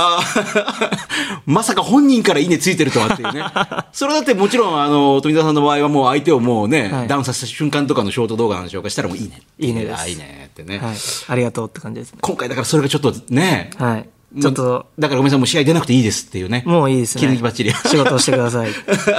[1.45, 3.43] まさか本人からいいねついてるとはっていうね。
[3.93, 9.41] それだってもちろん、あの、富田さんの場合はもう相手をもうね、はいダウンさせた瞬間とかのショート動画の紹介したらもういいね。
[9.59, 10.79] いいねですあいいねってね。
[10.79, 10.95] はい。
[11.27, 12.19] ありがとうって感じですね。
[12.21, 14.09] 今回だからそれがちょっとね、はい。
[14.41, 16.63] ちょっと、だからごめんなさい、もう試合出なくていいですっていうね。
[16.65, 17.21] もういいですね。
[17.21, 18.69] 切り抜きバッチリ仕事をしてください。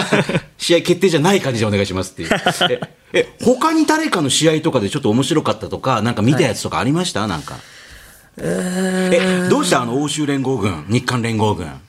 [0.59, 2.29] 試合決定じゃない感じでお願いしますっていう。
[2.71, 2.81] え、
[3.15, 7.57] え他に誰かの試合とかでちょっと面白かったとか、なんか見たやつとかありました、なんか。
[8.39, 11.67] え、どうしたあの欧州連合軍、日韓連合軍？
[11.69, 11.81] あ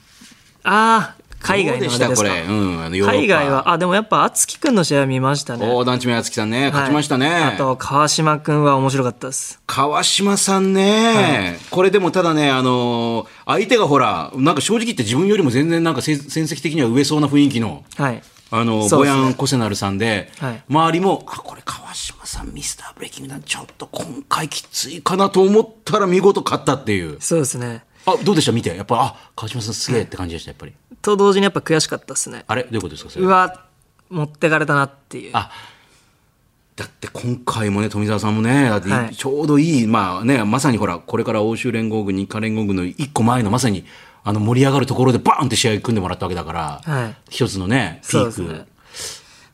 [0.64, 2.30] あ、海外のあこれ。
[2.48, 5.66] うん、あの海外は、あ、でもやっぱ、敦樹くんの試合見ましたね。
[5.66, 7.28] おー、団地目敦樹さんね、勝ちましたね。
[7.28, 9.60] はいあと、川島くんは面白かったです。
[9.66, 18.22] 川島さんね、これでもただね、あのー相手がほら、なんか正直言って自分よりも全然なんか成戦績的には上そうな雰囲気の、はい。
[18.50, 27.20] あの、ねヤン・コセナルさんで、はい周りも、あ、これ川島さんミスターブレイキングダウン、ちょっと今回きついかなと思ったら見事勝ったっていう。
[27.20, 27.84] そうですね。
[28.06, 28.52] あ、どうでした？
[28.52, 28.74] 見て。
[28.74, 30.72] やっぱ、あ、川島さんすげえって感じでした、やっぱり。
[31.02, 32.44] と同時にやっぱ悔しかったですね。
[32.46, 32.62] あれ？
[32.62, 33.24] どういうことですかそれ？
[33.26, 33.64] うわ、
[34.08, 35.30] 持ってかれたなっていう。
[35.34, 35.50] あ
[36.76, 43.84] だって今回もね、富澤さんもね、だってはいちょうどいい、まあね、まさにほら、これから欧州連合軍、日韓連合軍の一個前のまさに、
[44.24, 48.52] あの盛り上がるところでバーンって試合組んでもらったわけだから、はい一つのね、ピーク。
[48.52, 48.66] ね。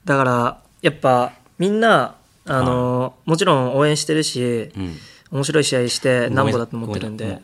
[0.05, 4.71] だから、やっぱ、みんな、あの、もちろん応援してるし、
[5.31, 7.41] 面白い試合して、なんぼだと思ってるんで。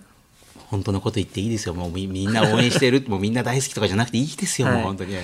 [0.71, 1.75] 本当のこと言っていいですよ。
[1.75, 4.77] もうみみんな応援してる、 もうみんな大好きとかじゃなくていいですよ、はい。
[4.77, 5.17] もう本当に。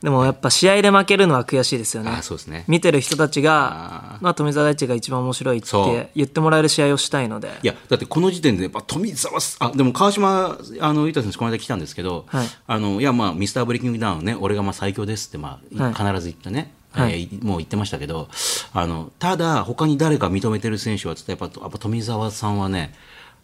[0.00, 2.10] でもやっぱ試合で負けるのは悔しいですよね。
[2.10, 2.64] あそうですね。
[2.68, 7.52] 見てる人たちあが、まあ、富澤大地が一番面白いって言ってもらえる試合をしたいので。
[7.62, 12.48] いや、だってこの時点で、やっぱ富澤あ、でも川島、あの、伊藤選手、この間来たんですけど、はい。
[12.66, 15.94] あの、いや、まあ、ミスターブレイキングダウンね、俺がまあ最強ですって、まあ、はい。
[15.94, 17.12] 必ず言ってね、はい。
[17.12, 18.28] えーもう言ってましたけど、
[18.72, 22.94] あの、ただ、他に誰か認めてる選手は、やっぱ、やっぱ富澤さんはね、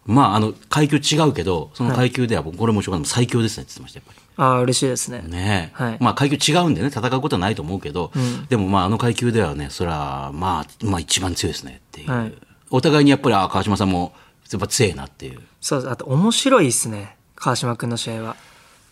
[0.09, 4.19] まあ、あの、階級違うけど、その階級では、これもしょうがない最強ですねって言ってました、やっぱり。
[4.37, 5.21] ああ、嬉しいですね。
[5.27, 8.11] ねえはいまあ階級違うんでね戦うことはないと思うけど、
[8.47, 12.33] でもまああの階級ではねそれはまあまあ一番強いですねっていう、はい
[12.71, 14.13] お互いにやっぱりあ川島さんも
[14.51, 15.91] やっぱ強いなっていうそうです。
[15.91, 17.17] あと、面白いですね。
[17.35, 18.35] 川島君の試合は。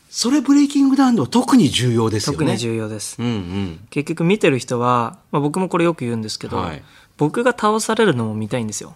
[0.10, 3.18] それブレイキングダウンでは特に重要ですよね特に重要です。
[3.20, 6.84] うんうん結局見てる人は、まあ、僕もこれよく言うんですけど、はい
[7.18, 8.96] 僕が倒されるのも見たいんですよ。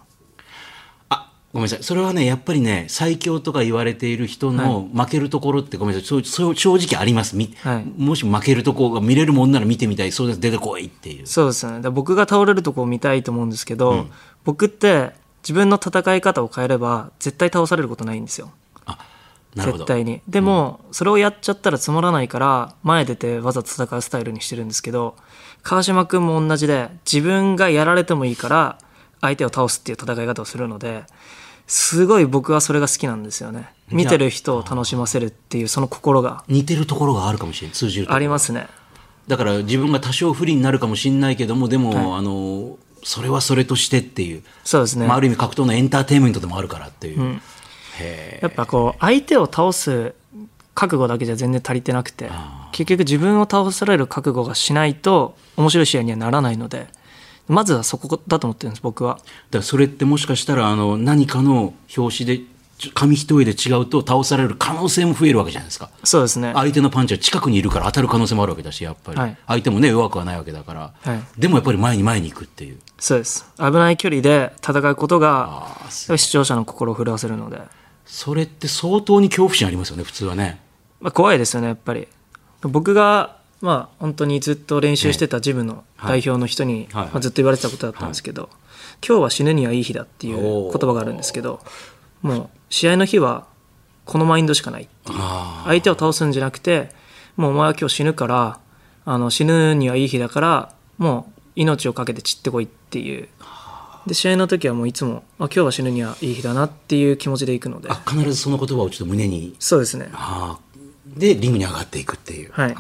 [1.53, 1.83] あごめんなさい。
[1.83, 6.07] それはねやっぱりね最強とか言われている人の負けるところってごめんなさい。
[6.07, 7.85] そうそう正直あります、みはい。
[7.97, 10.11] もし負けるところが見れるもんなら見てみたい。
[10.11, 10.39] そうです。
[10.39, 11.27] 出てこいっていう。
[11.27, 11.89] そうですよね。
[11.89, 14.07] 僕が倒れるとこを見たいと思うんですけど、
[14.43, 15.11] 僕って
[15.43, 18.51] 自分の戦い方を変えれば絶対倒されることないんですよ。
[18.85, 18.97] あ
[19.55, 19.83] なるほど。
[19.83, 20.21] 絶対に。
[20.27, 25.15] でも、それをやっちゃったらつまらないから、前出てわざと戦うスタイルにしてるんですけど、
[25.63, 28.77] 川島君も同じで、自分がやられてもいいから、
[29.21, 31.03] 相手を倒すっていう戦い方をするので、
[31.67, 33.69] すごい僕はそれが好きなんですよね。
[33.89, 36.43] 見てる人を楽しませるっていう、その心が。
[36.47, 38.67] 似てるところがあるかもしれない通じるありますね。
[39.27, 45.07] だから自分が多少不利になるかもしれないけどもでも、あのそれはそれとしてっていう、そうですね。
[45.07, 47.39] まあ、ある意味格闘のエンターテインメントでもあるからっていう、
[47.99, 50.13] へやっぱこう相手を倒す
[50.73, 52.29] 覚悟だけじゃ全然足りてなくて
[52.71, 56.88] 結局自分を倒される覚悟がしないと面白い試合にはならないので
[57.47, 59.19] まずはそこだと思ってるんです僕は。
[59.49, 62.43] だそれってもしかしたらあの何かの表紙で
[62.95, 65.89] 紙一重で違うと倒される可能性も増えるわけじゃないですか。
[66.04, 66.51] そうですね。
[66.56, 69.38] 相手のパンチは近くにいるから当たる可能性もあるわけだしやっぱり、はい。
[69.47, 71.21] 相手もね弱くはないわけだから、はい。
[71.38, 72.80] でもやっぱり前に前に行くっていう。
[72.97, 73.45] そうです。
[73.58, 77.62] 危ない距離で戦うことが視聴者の心を震わせるので、
[78.06, 80.60] それって相当に恐怖心ありますよね普通はね。
[80.99, 82.08] まあ、怖いですよねやっぱり。
[82.62, 88.50] 僕がまあ本当にずっと練習してたジムの代表の人に、まあ、ずっと言われてたことだったんですけど、
[89.08, 91.60] 今日は死ぬにはいい日だっていう言葉があるんですけど
[92.21, 93.45] もう試合の日は
[94.06, 95.15] このマインドしかないってい
[95.65, 96.89] 相手を倒すんじゃなくて
[97.38, 98.60] もうお前は今日死ぬから
[99.06, 103.30] あの死ぬにはいい日だからもう命を懸けて散ってこいっていう。
[104.08, 107.89] で試合の時はもういつもあ今日は死ぬにはいい日だなっていう気持ちでいくので。
[107.91, 109.56] あ必ずその言葉をちょっと胸に。
[109.60, 110.12] そうですね。
[111.06, 112.76] でリングに上がっていくっていう、はい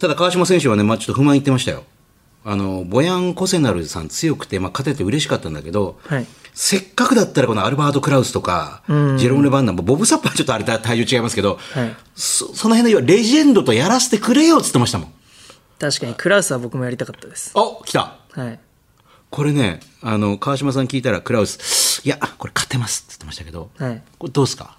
[0.00, 1.84] ただ川島選手はね、まあ、ちょっと不満言ってましたよ。
[2.44, 6.26] あのボヤン・コセナルさん強くて、まあ、勝てて嬉しかったんだけど、はい。
[6.54, 9.18] せっかくだったらこのアルバート・クラウスとか、うん。
[9.18, 11.96] ジェロム・レバンナもボブ・サッパーはちょっとあれ体重違いますけど、はい。
[12.14, 15.12] そその辺のレジェンドとやらせてくれよっつってましたもん。
[15.78, 17.52] 確かにクラウスは僕もやりたかったです。
[17.54, 18.16] あ来た。
[18.32, 18.58] はい。
[19.30, 24.02] これねあの川島さん聞いたらクラウスいやこれ勝てますって言ってましたけど、はい。
[24.18, 24.77] これどうですか？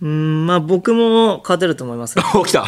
[0.00, 2.62] うんまあ僕も勝てると思います、は お来た、い、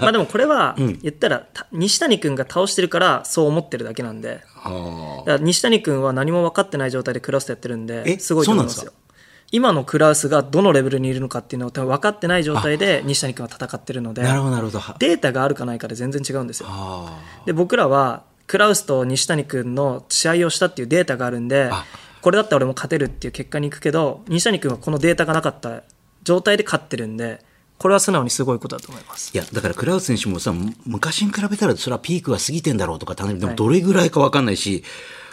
[0.00, 4.42] まあでもこれは言ったら、た西谷君が倒してるからそう思ってるだけなんで。
[5.40, 8.92] 西谷君は何も分かってない状態でクラウスやってるんえですごいと思いますよ。
[9.52, 14.80] 今のクラウスがどのレベルにいるのかっていうのを多分分かってない状態で西谷君は戦ってるのでなるほどなるほど。
[15.00, 16.68] データがあるかないかで全然違うんですよ。
[16.70, 21.84] あで僕らはクラウスと西谷君の試合をしたっていうデータがあるんであ。
[22.20, 25.82] これだったら俺も勝てるっていう結果に行くけど西谷君はこのデータがなかった
[26.22, 27.44] 状態で勝ってるんで
[27.80, 29.30] これは素直にすごいことだと思います。
[29.34, 34.84] いやだからクラウス選手もさむ昔に比べたらそれはピークは過ぎてんだろうとかでもどれぐらいか分かんないし、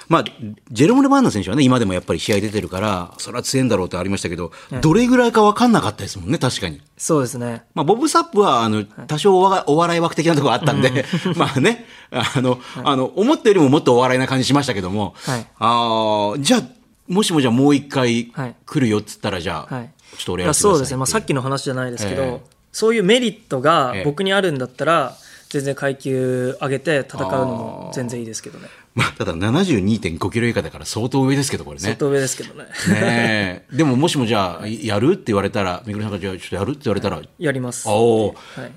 [0.07, 0.23] まあ、
[0.71, 6.81] ジェロム・レバンナ選手はね今でもやっぱり試合出てるからそれは強いんだろうってありましたけど、どれぐらいか分かんなかったですもんね確かに。
[6.95, 7.63] そうですね。
[7.75, 11.03] まあ、ボブ・サップは、あの、多少おわお笑い枠的なところあったんで、
[11.35, 15.47] まあね、あの、あの、思ったよりももっとお笑いな感じしましたけども、はい。
[15.59, 16.63] ああ、じゃあ、
[17.09, 18.55] もしもじゃあもう一回はい。
[18.65, 22.41] 来るよっつったら、じゃあ、はいちょっと俺いやそうですね、まあ、さっきの話じゃないですけど、ええ。
[22.71, 24.03] そういうメリットがええ。
[24.03, 25.15] 僕にあるんだったら、
[25.49, 28.67] 全然階級上げて戦うのも全然いいですけどね。
[28.95, 31.83] まあ、ただ72.5キロ以下だから相当上ですけど、これね。
[31.83, 32.63] 相当上ですけどね。
[32.63, 33.65] ねえ。
[33.71, 38.71] でももしもじゃあ、やるって言われたら、みくるさんがじゃあちょっとやるって言われたら、やります、おおはい、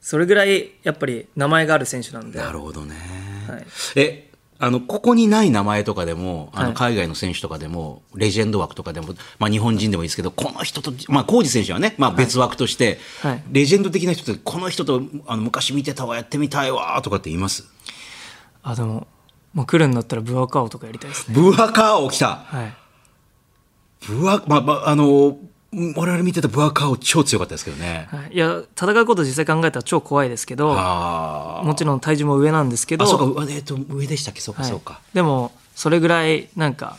[0.00, 2.38] それぐらいやっぱり名前がある選手なんで。
[2.38, 2.94] なるほどね。
[3.48, 3.66] はい。
[3.94, 4.25] え、
[4.58, 6.74] あの、ここにない名前とかでも、あの、はい。
[6.74, 13.42] 海外の選手とかでも、レジェンド枠とかでも、まあ日本人でもいいですけど、この人と、まあ、コージ選手はね、まあ別枠として、はい。
[13.52, 17.68] レジェンド的な人って、この人と、あの、昔見てたわ、やってみたいわ、とかって言います？
[18.62, 19.06] あでも
[19.52, 21.34] もう来るんだったらブアカオとかやりたいですね。
[21.34, 22.36] ブアカーオ来た。
[22.46, 22.74] はい。
[24.08, 25.38] ブア、まあ、まあ、あの、
[25.72, 28.08] 我々見てたブアカーオ超強かったですけどね。
[28.10, 32.98] はい、いや戦うこと実際考えたら超怖いですけどあもちろん体重も上なんですけあ。
[32.98, 34.40] どあ、そうか、うえっと、上でしたっけ？
[34.40, 35.00] そうか、はいそうか。
[35.12, 36.98] でもそれぐらいなんか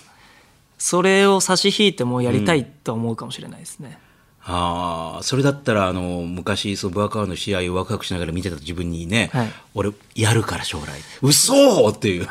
[0.77, 3.97] それを差し引いてもやりたいと思うかもしれないですね、
[4.43, 11.01] ああ、それだったら、あの、昔、そのブアカーの試合をワクワクしながら見てた自分にね、はい俺、やるから将来。
[11.23, 12.27] 嘘っていう。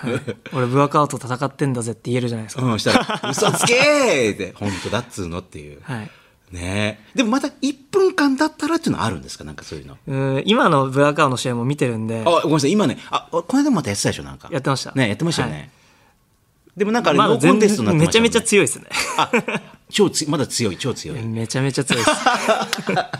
[0.52, 5.80] 俺ブアカウト戦ってんだぜって言えるじゃないですか、うん、したら、嘘つけーって、本当だっつうのっていう。
[5.82, 6.10] はい
[6.52, 7.00] ね。
[7.14, 9.44] えでもまた1分間だったらっていうのはあるんですか？
[9.44, 9.96] なんかそういうの。
[10.06, 12.22] うん今のブアカウの試合も見てるんで。
[12.24, 14.22] あ、ごめんなさい、今ね、あ、この間もまたやってたでしょ？
[14.22, 14.48] なんか。
[14.52, 14.92] やってました。
[14.92, 15.54] ね、やってましたよね。
[15.54, 15.70] はい。
[16.76, 18.22] でもなんかあれ、ノーコンテストになってましたね。
[18.22, 18.84] めちゃめちゃ強いですね。
[19.16, 19.30] あ、
[19.90, 21.22] 超つ、まだ強い、超強い。
[21.22, 22.10] めちゃめちゃ強いです。
[22.28, 22.68] あ、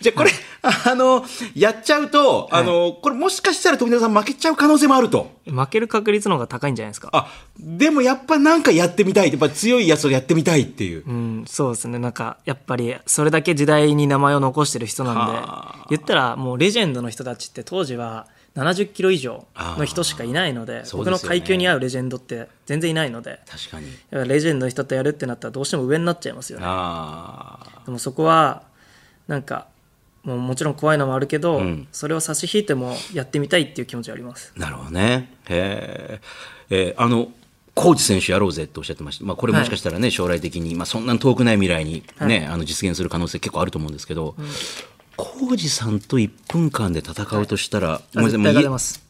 [0.00, 0.30] じゃあこれ、
[0.62, 5.30] あの、やっちゃうと、あの、これもしかしたら富田さん負けちゃう可能性もあると。
[5.44, 9.30] 負ける確率の方が高いんじゃないですかあ、でもやっぱなんかやってみたい。
[9.30, 11.04] やっぱ強いやつをやってみたいっていう。
[11.06, 19.46] うん、そうですねなんかやっぱりそれだけ時代に名前を残してる人なんでは言ったらもうレジェンドの人たちって当時は70キロ以上
[19.78, 23.86] の人しかいないので僕の階級に合うレジェンドって全然いないので確かに。
[24.28, 26.66] レジェンドの人とやるってなったらどうしても上になっちゃいますよね。
[27.86, 28.62] でもそこは
[29.28, 29.66] なんか
[30.24, 31.88] もうもちろん怖いのもあるけど、ん。
[31.92, 34.52] それを差し引いてもやってみたいっていう気持ちはあります。
[34.56, 35.32] なるほどね。
[35.48, 36.20] へえ。
[36.70, 37.28] えーあの、
[37.74, 39.24] コーチ選手やろうぜっておっしゃってました。
[39.24, 44.36] まあこれもしかしたらね、将来的に、まあそんな遠くない未来にね、あの実現する可能性結構あると思うんですけど、
[45.16, 49.01] コージさんと1分間で戦うとしたら、ごめんなさい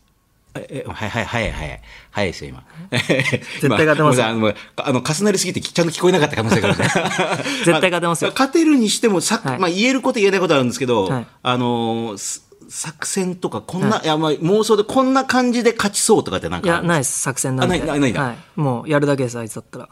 [0.54, 1.80] え、えはいはいはいはい。
[2.10, 2.64] 早いですよ、今。
[2.90, 4.26] 絶対勝てますよ。
[4.26, 6.78] あの、重なりすぎてちゃんと聞こえなかった可能性がある。
[6.78, 6.84] ね。
[7.64, 8.30] 絶対勝てますよ。
[8.30, 9.58] あ勝てるにしても、さはい。
[9.58, 11.26] まあ言えること言えないことあるんですけど、はい。
[11.42, 17.20] あの、す作戦とか、こんな、い、や、まあ妄想でこんな感じで勝ちそうとかってなんかいやないです。
[17.20, 17.76] 作戦なんで。
[17.76, 19.88] あないないないはい、もうやるだけですあいつだったら。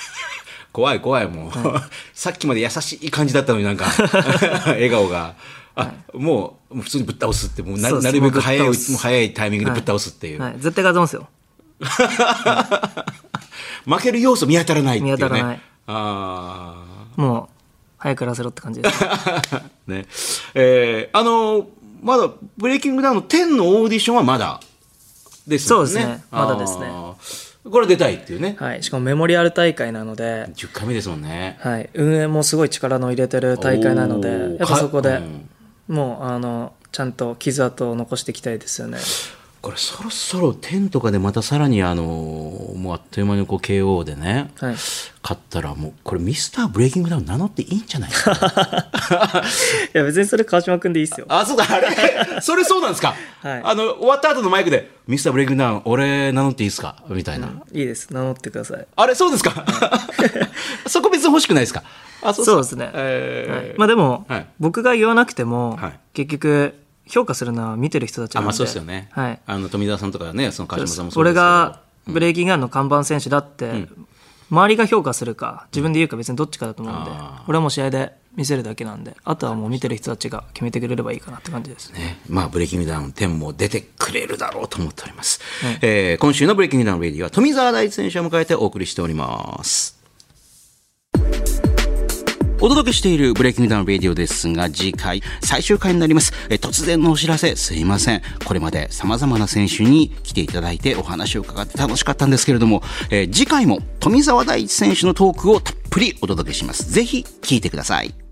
[0.72, 1.50] 怖い怖い、もう。
[2.12, 3.86] さっきまで優しい感じだったのになんか、
[4.66, 5.34] 笑顔が。
[5.76, 10.40] あ、もう、普通にぶっ倒すって、もうななるべく早い、早いタイミングでぶっ倒すっていう。
[10.40, 11.28] はい、絶対勝てますよ。
[13.86, 15.18] 負ける要素見当たらないっていうね。
[15.18, 15.60] 見当たらない。
[15.88, 16.84] あ
[17.16, 17.48] もう
[17.98, 19.04] 早くやらせろって感じです。
[19.04, 19.62] あ。
[19.86, 20.06] ね。
[20.54, 21.68] えーあの、
[22.02, 24.60] まだ、ブレイキングダウンの10のオーディションはまだ。
[25.46, 25.88] ですよね。
[25.88, 26.24] そうですね。
[26.30, 26.86] まだですね。
[27.70, 28.56] これ出たいっていうね。
[28.58, 31.58] はい、しかもメモリアル大会なので、10回目ですもんね。
[31.60, 35.48] はい、運営もすごい力の入れてる大会なのでやっぱそこで、かうん
[35.88, 38.98] もうあのちゃんと傷跡を残していきたいですよね。
[39.66, 44.74] これそろそろ10とかでまたさらにあの、もうあっという間にこう KO でね、はい。
[44.74, 48.10] 勝ったらもう、これミスターブレイキングダウン名乗っていいんじゃない？
[48.12, 49.44] か ない
[49.92, 51.26] や別にそれ川島君でいいっすよ。
[51.28, 51.88] あ、そうだ、あれ？
[52.40, 53.60] それそうなんですか、はい。
[53.64, 57.02] あの、終わった後のマイクで、ミスターブレイキングダウン、俺名乗っていいですか？
[57.08, 57.48] みたいな。
[57.72, 58.10] いいです。
[58.12, 58.86] 名乗ってください。
[58.94, 59.66] あれ、そうですか？
[60.86, 61.82] そこ別に欲しくないですか？
[62.22, 63.68] あ、そうですね、えー。
[63.68, 63.74] はい。
[63.78, 64.46] まあでも、はい。
[64.60, 65.98] 僕が言わなくても、はい。
[66.14, 66.74] 結局
[67.08, 68.46] 評価するのは見てる人たちなあ、んで。
[68.46, 69.08] まあそうですよね。
[69.12, 69.40] はい。
[69.46, 71.34] あの、富澤さんとかね、その川島さんもそうです。
[71.34, 71.40] けど。
[71.40, 73.88] 俺がブレイキングガンの看板選手だって、
[74.50, 81.92] 周りが評価するか自分で言うか別にどっちかだと思うんで、あ俺はもう試合で見せるだけなんであとはもう見てる人たちが決めてくれればいいかなって感じです。
[81.92, 81.98] ね。
[81.98, 85.40] ね、まあ、 BreakingDown 10も出てくれるだろうと思っております。
[85.64, 85.78] はい。
[85.82, 89.96] えー今週の BreakingDown RADIO は冨澤大智選手を迎えてお送りしております。
[92.58, 96.32] お届けしている BreakingDown RADIO ですが、次回、最終回になります。
[96.48, 98.22] え突然のお知らせ、すいません。
[98.46, 106.90] これまで様々な選手に来ていただいてお話を伺って楽しかったんですけれども、え、次回も冨澤大智選手のトークをたっぷりお届けします。
[106.90, 108.25] ぜひ聞いてください。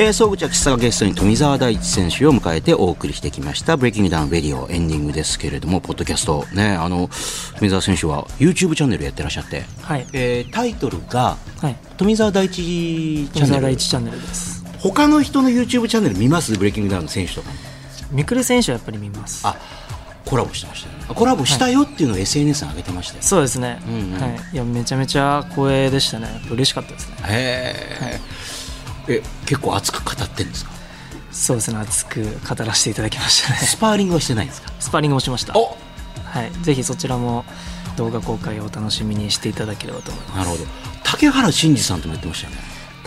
[0.00, 6.46] えー、総口昭久がゲストに冨澤大智選手を迎えてお送りしてきました「BreakingDown RADIO」エンディングですけれどもポッドキャスト。
[6.54, 7.10] ねあの
[7.58, 10.06] 冨澤選手は YouTube チャンネルやってらっしゃって、はい。
[10.14, 13.28] えー、タイトルが、はい、冨澤大智チャンネル。
[13.34, 14.64] 冨澤大智チャンネルです。
[14.78, 16.56] 他の人の YouTube チャンネル見ます？
[16.56, 17.50] BreakingDown の選手とか。
[18.10, 19.46] ミクル選手はやっぱり見ます。
[19.46, 19.54] あ
[20.24, 26.28] コラボしてました、ね、コラボしたよっていうのを SNS に上げてましたよ、そうですね、うんうん、はい、いやめちゃめちゃ光栄でしたね。
[26.50, 27.16] 嬉しかったですね。
[27.24, 28.20] へえ、はい
[29.12, 30.70] え結構熱く語ってるんですか？
[31.32, 33.58] そうですね熱く語らせていただきましたね。
[33.58, 34.72] スパーリングはしてないんですか？
[34.80, 35.54] スパーリングもしました。
[35.54, 35.62] は
[36.44, 36.52] い。
[36.62, 37.44] ぜひそちらも
[37.96, 40.36] 動画公開をお楽しみにしていただければと思います。
[40.38, 40.64] なるほど。
[41.02, 42.62] 竹原慎二さんとも言ってましたよね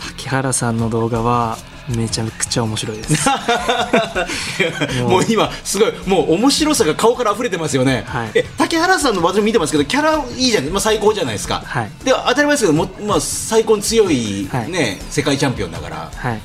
[0.08, 1.56] 竹原さんの動画は
[1.88, 3.28] めちゃくちゃ面白いです。
[5.06, 16.40] もう今すごいもう面白さが顔から溢れてますよね、はい、え竹原さんの私見てますけどキャラいいじゃん、まあ、最高じゃないですか、はい、で当たり前ですけども、まあ、最高に強い、ね、はい、世界チャンピオンだから、はい、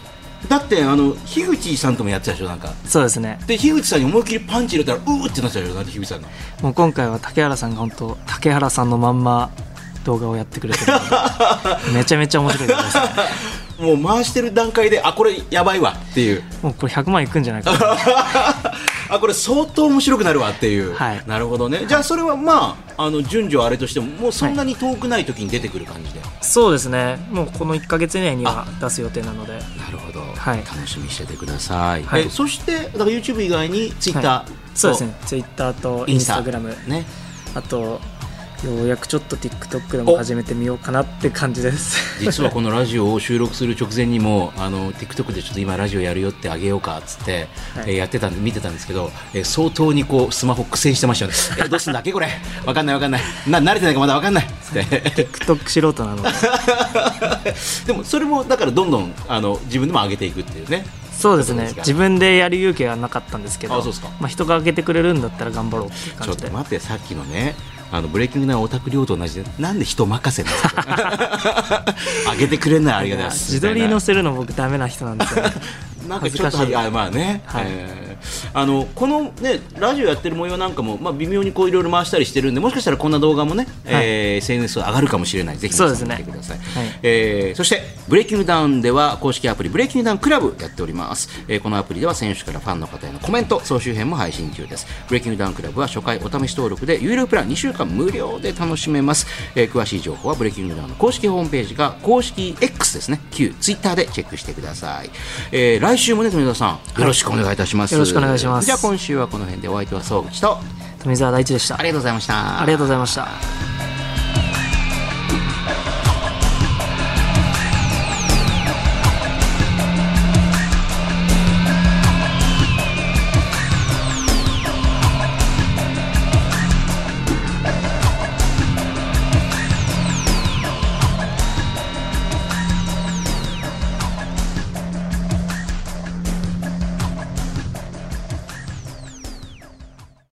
[0.48, 2.74] だってあの樋口さんともやってたでしょなんか。
[2.86, 3.40] そうですね。
[3.46, 6.28] で樋口さんに思いっきりパンチ入れたらうーってなっちゃうよなんて樋口さんが
[6.62, 9.52] もう今回は竹原さんが本当竹原さんのまんま
[10.04, 10.94] 動画をやってくれてる
[11.94, 12.80] めちゃめちゃ面白いです。
[12.80, 12.90] ね
[13.80, 16.44] もう回してる段階であこれやばいわっていう。
[16.62, 17.72] もうこれ100万いくんじゃないか
[19.10, 27.18] あこれ相当面白くなるわっていう、はい、なるほどね、じゃあそれはまああの順序あれとしてももうそんなに遠くない時に出てくる感じで、はい、そうですね。
[27.32, 29.54] もうこの1か月以内には出す予定なので。
[29.54, 29.60] な
[29.92, 35.16] るほど、はい、楽しみにしててください、はい、そしてだから YouTube 以外にツイッター、はい、そうですね。
[35.26, 36.42] ツイッターとインスタ。
[36.42, 37.06] グラムね。
[37.56, 38.00] あと
[38.66, 42.20] ようやくちょっと TikTok でも始めてみようかなって感じです。
[42.22, 51.38] 実はこのラジオを収録する直前にも あの TikTok でちょっと今ラジオやるよってあげようかっつって、はい、えー、やってたんで見てたんですけど、えー、相当にこうスマホ苦戦してましたよね。
[51.58, 52.28] えー、どうすんだっけこれ。
[52.66, 53.22] わかんないわかんない。
[53.48, 54.44] な慣れてないかまだわかんない。
[54.44, 56.24] っつって TikTok 素人なの。
[57.88, 60.86] でもそれもだからどんどんあの自分でも上げていくっていうね。
[61.18, 61.74] そうですね。
[61.78, 66.42] 自分でやる勇気はなかったんですけどあそうですか、まあ、人が上げてくれるんだったら頑張ろうっていう感じで。
[66.42, 67.56] ちょっと待ってさっきのね
[67.92, 71.86] あのブレイキングダウンオタク寮と同じでなんで人任せなんですか？
[72.34, 73.54] 上げてくれないありがたいです。
[73.54, 75.52] 自撮り載せるの僕ダメな人なんですよ、ね、
[76.08, 78.09] なんかちょっとあまあね、はい、えー、
[78.54, 85.58] あのこのねラジオやってる模様なんかもまあ微妙にこういろいろ回したりしてるんでもしかしたらこんな動画もね、はい、えー、SNS 上がるかもしれない。
[85.58, 86.64] ぜひ皆さん見てください、ね。
[86.76, 94.88] はい、えー、そしてブレイキングダウンでは公式アプリブレイキングダウンクラブやっております、えー、このアプリでは選手からファンの方へのコメント総集編も配信中です。
[95.08, 103.22] ブレイキングダウンクラブは初回お試し登録で有料プラン2週間無料で楽しめます、えー、詳しい情報はブレイキングダウンの公式ホームページが公式 X ですね。
[103.32, 105.10] 旧 Twitter でチェックしてください、
[105.52, 107.00] えー、来週もね富田さん。
[107.00, 108.66] よろしくお願いいたします、よろしくお願いします。
[108.66, 110.58] じゃあ今週はこの辺でお相手は総口と
[111.02, 111.80] 富澤大地でした。
[111.80, 112.62] ありがとうございました。
[112.62, 113.99] ありがとうございました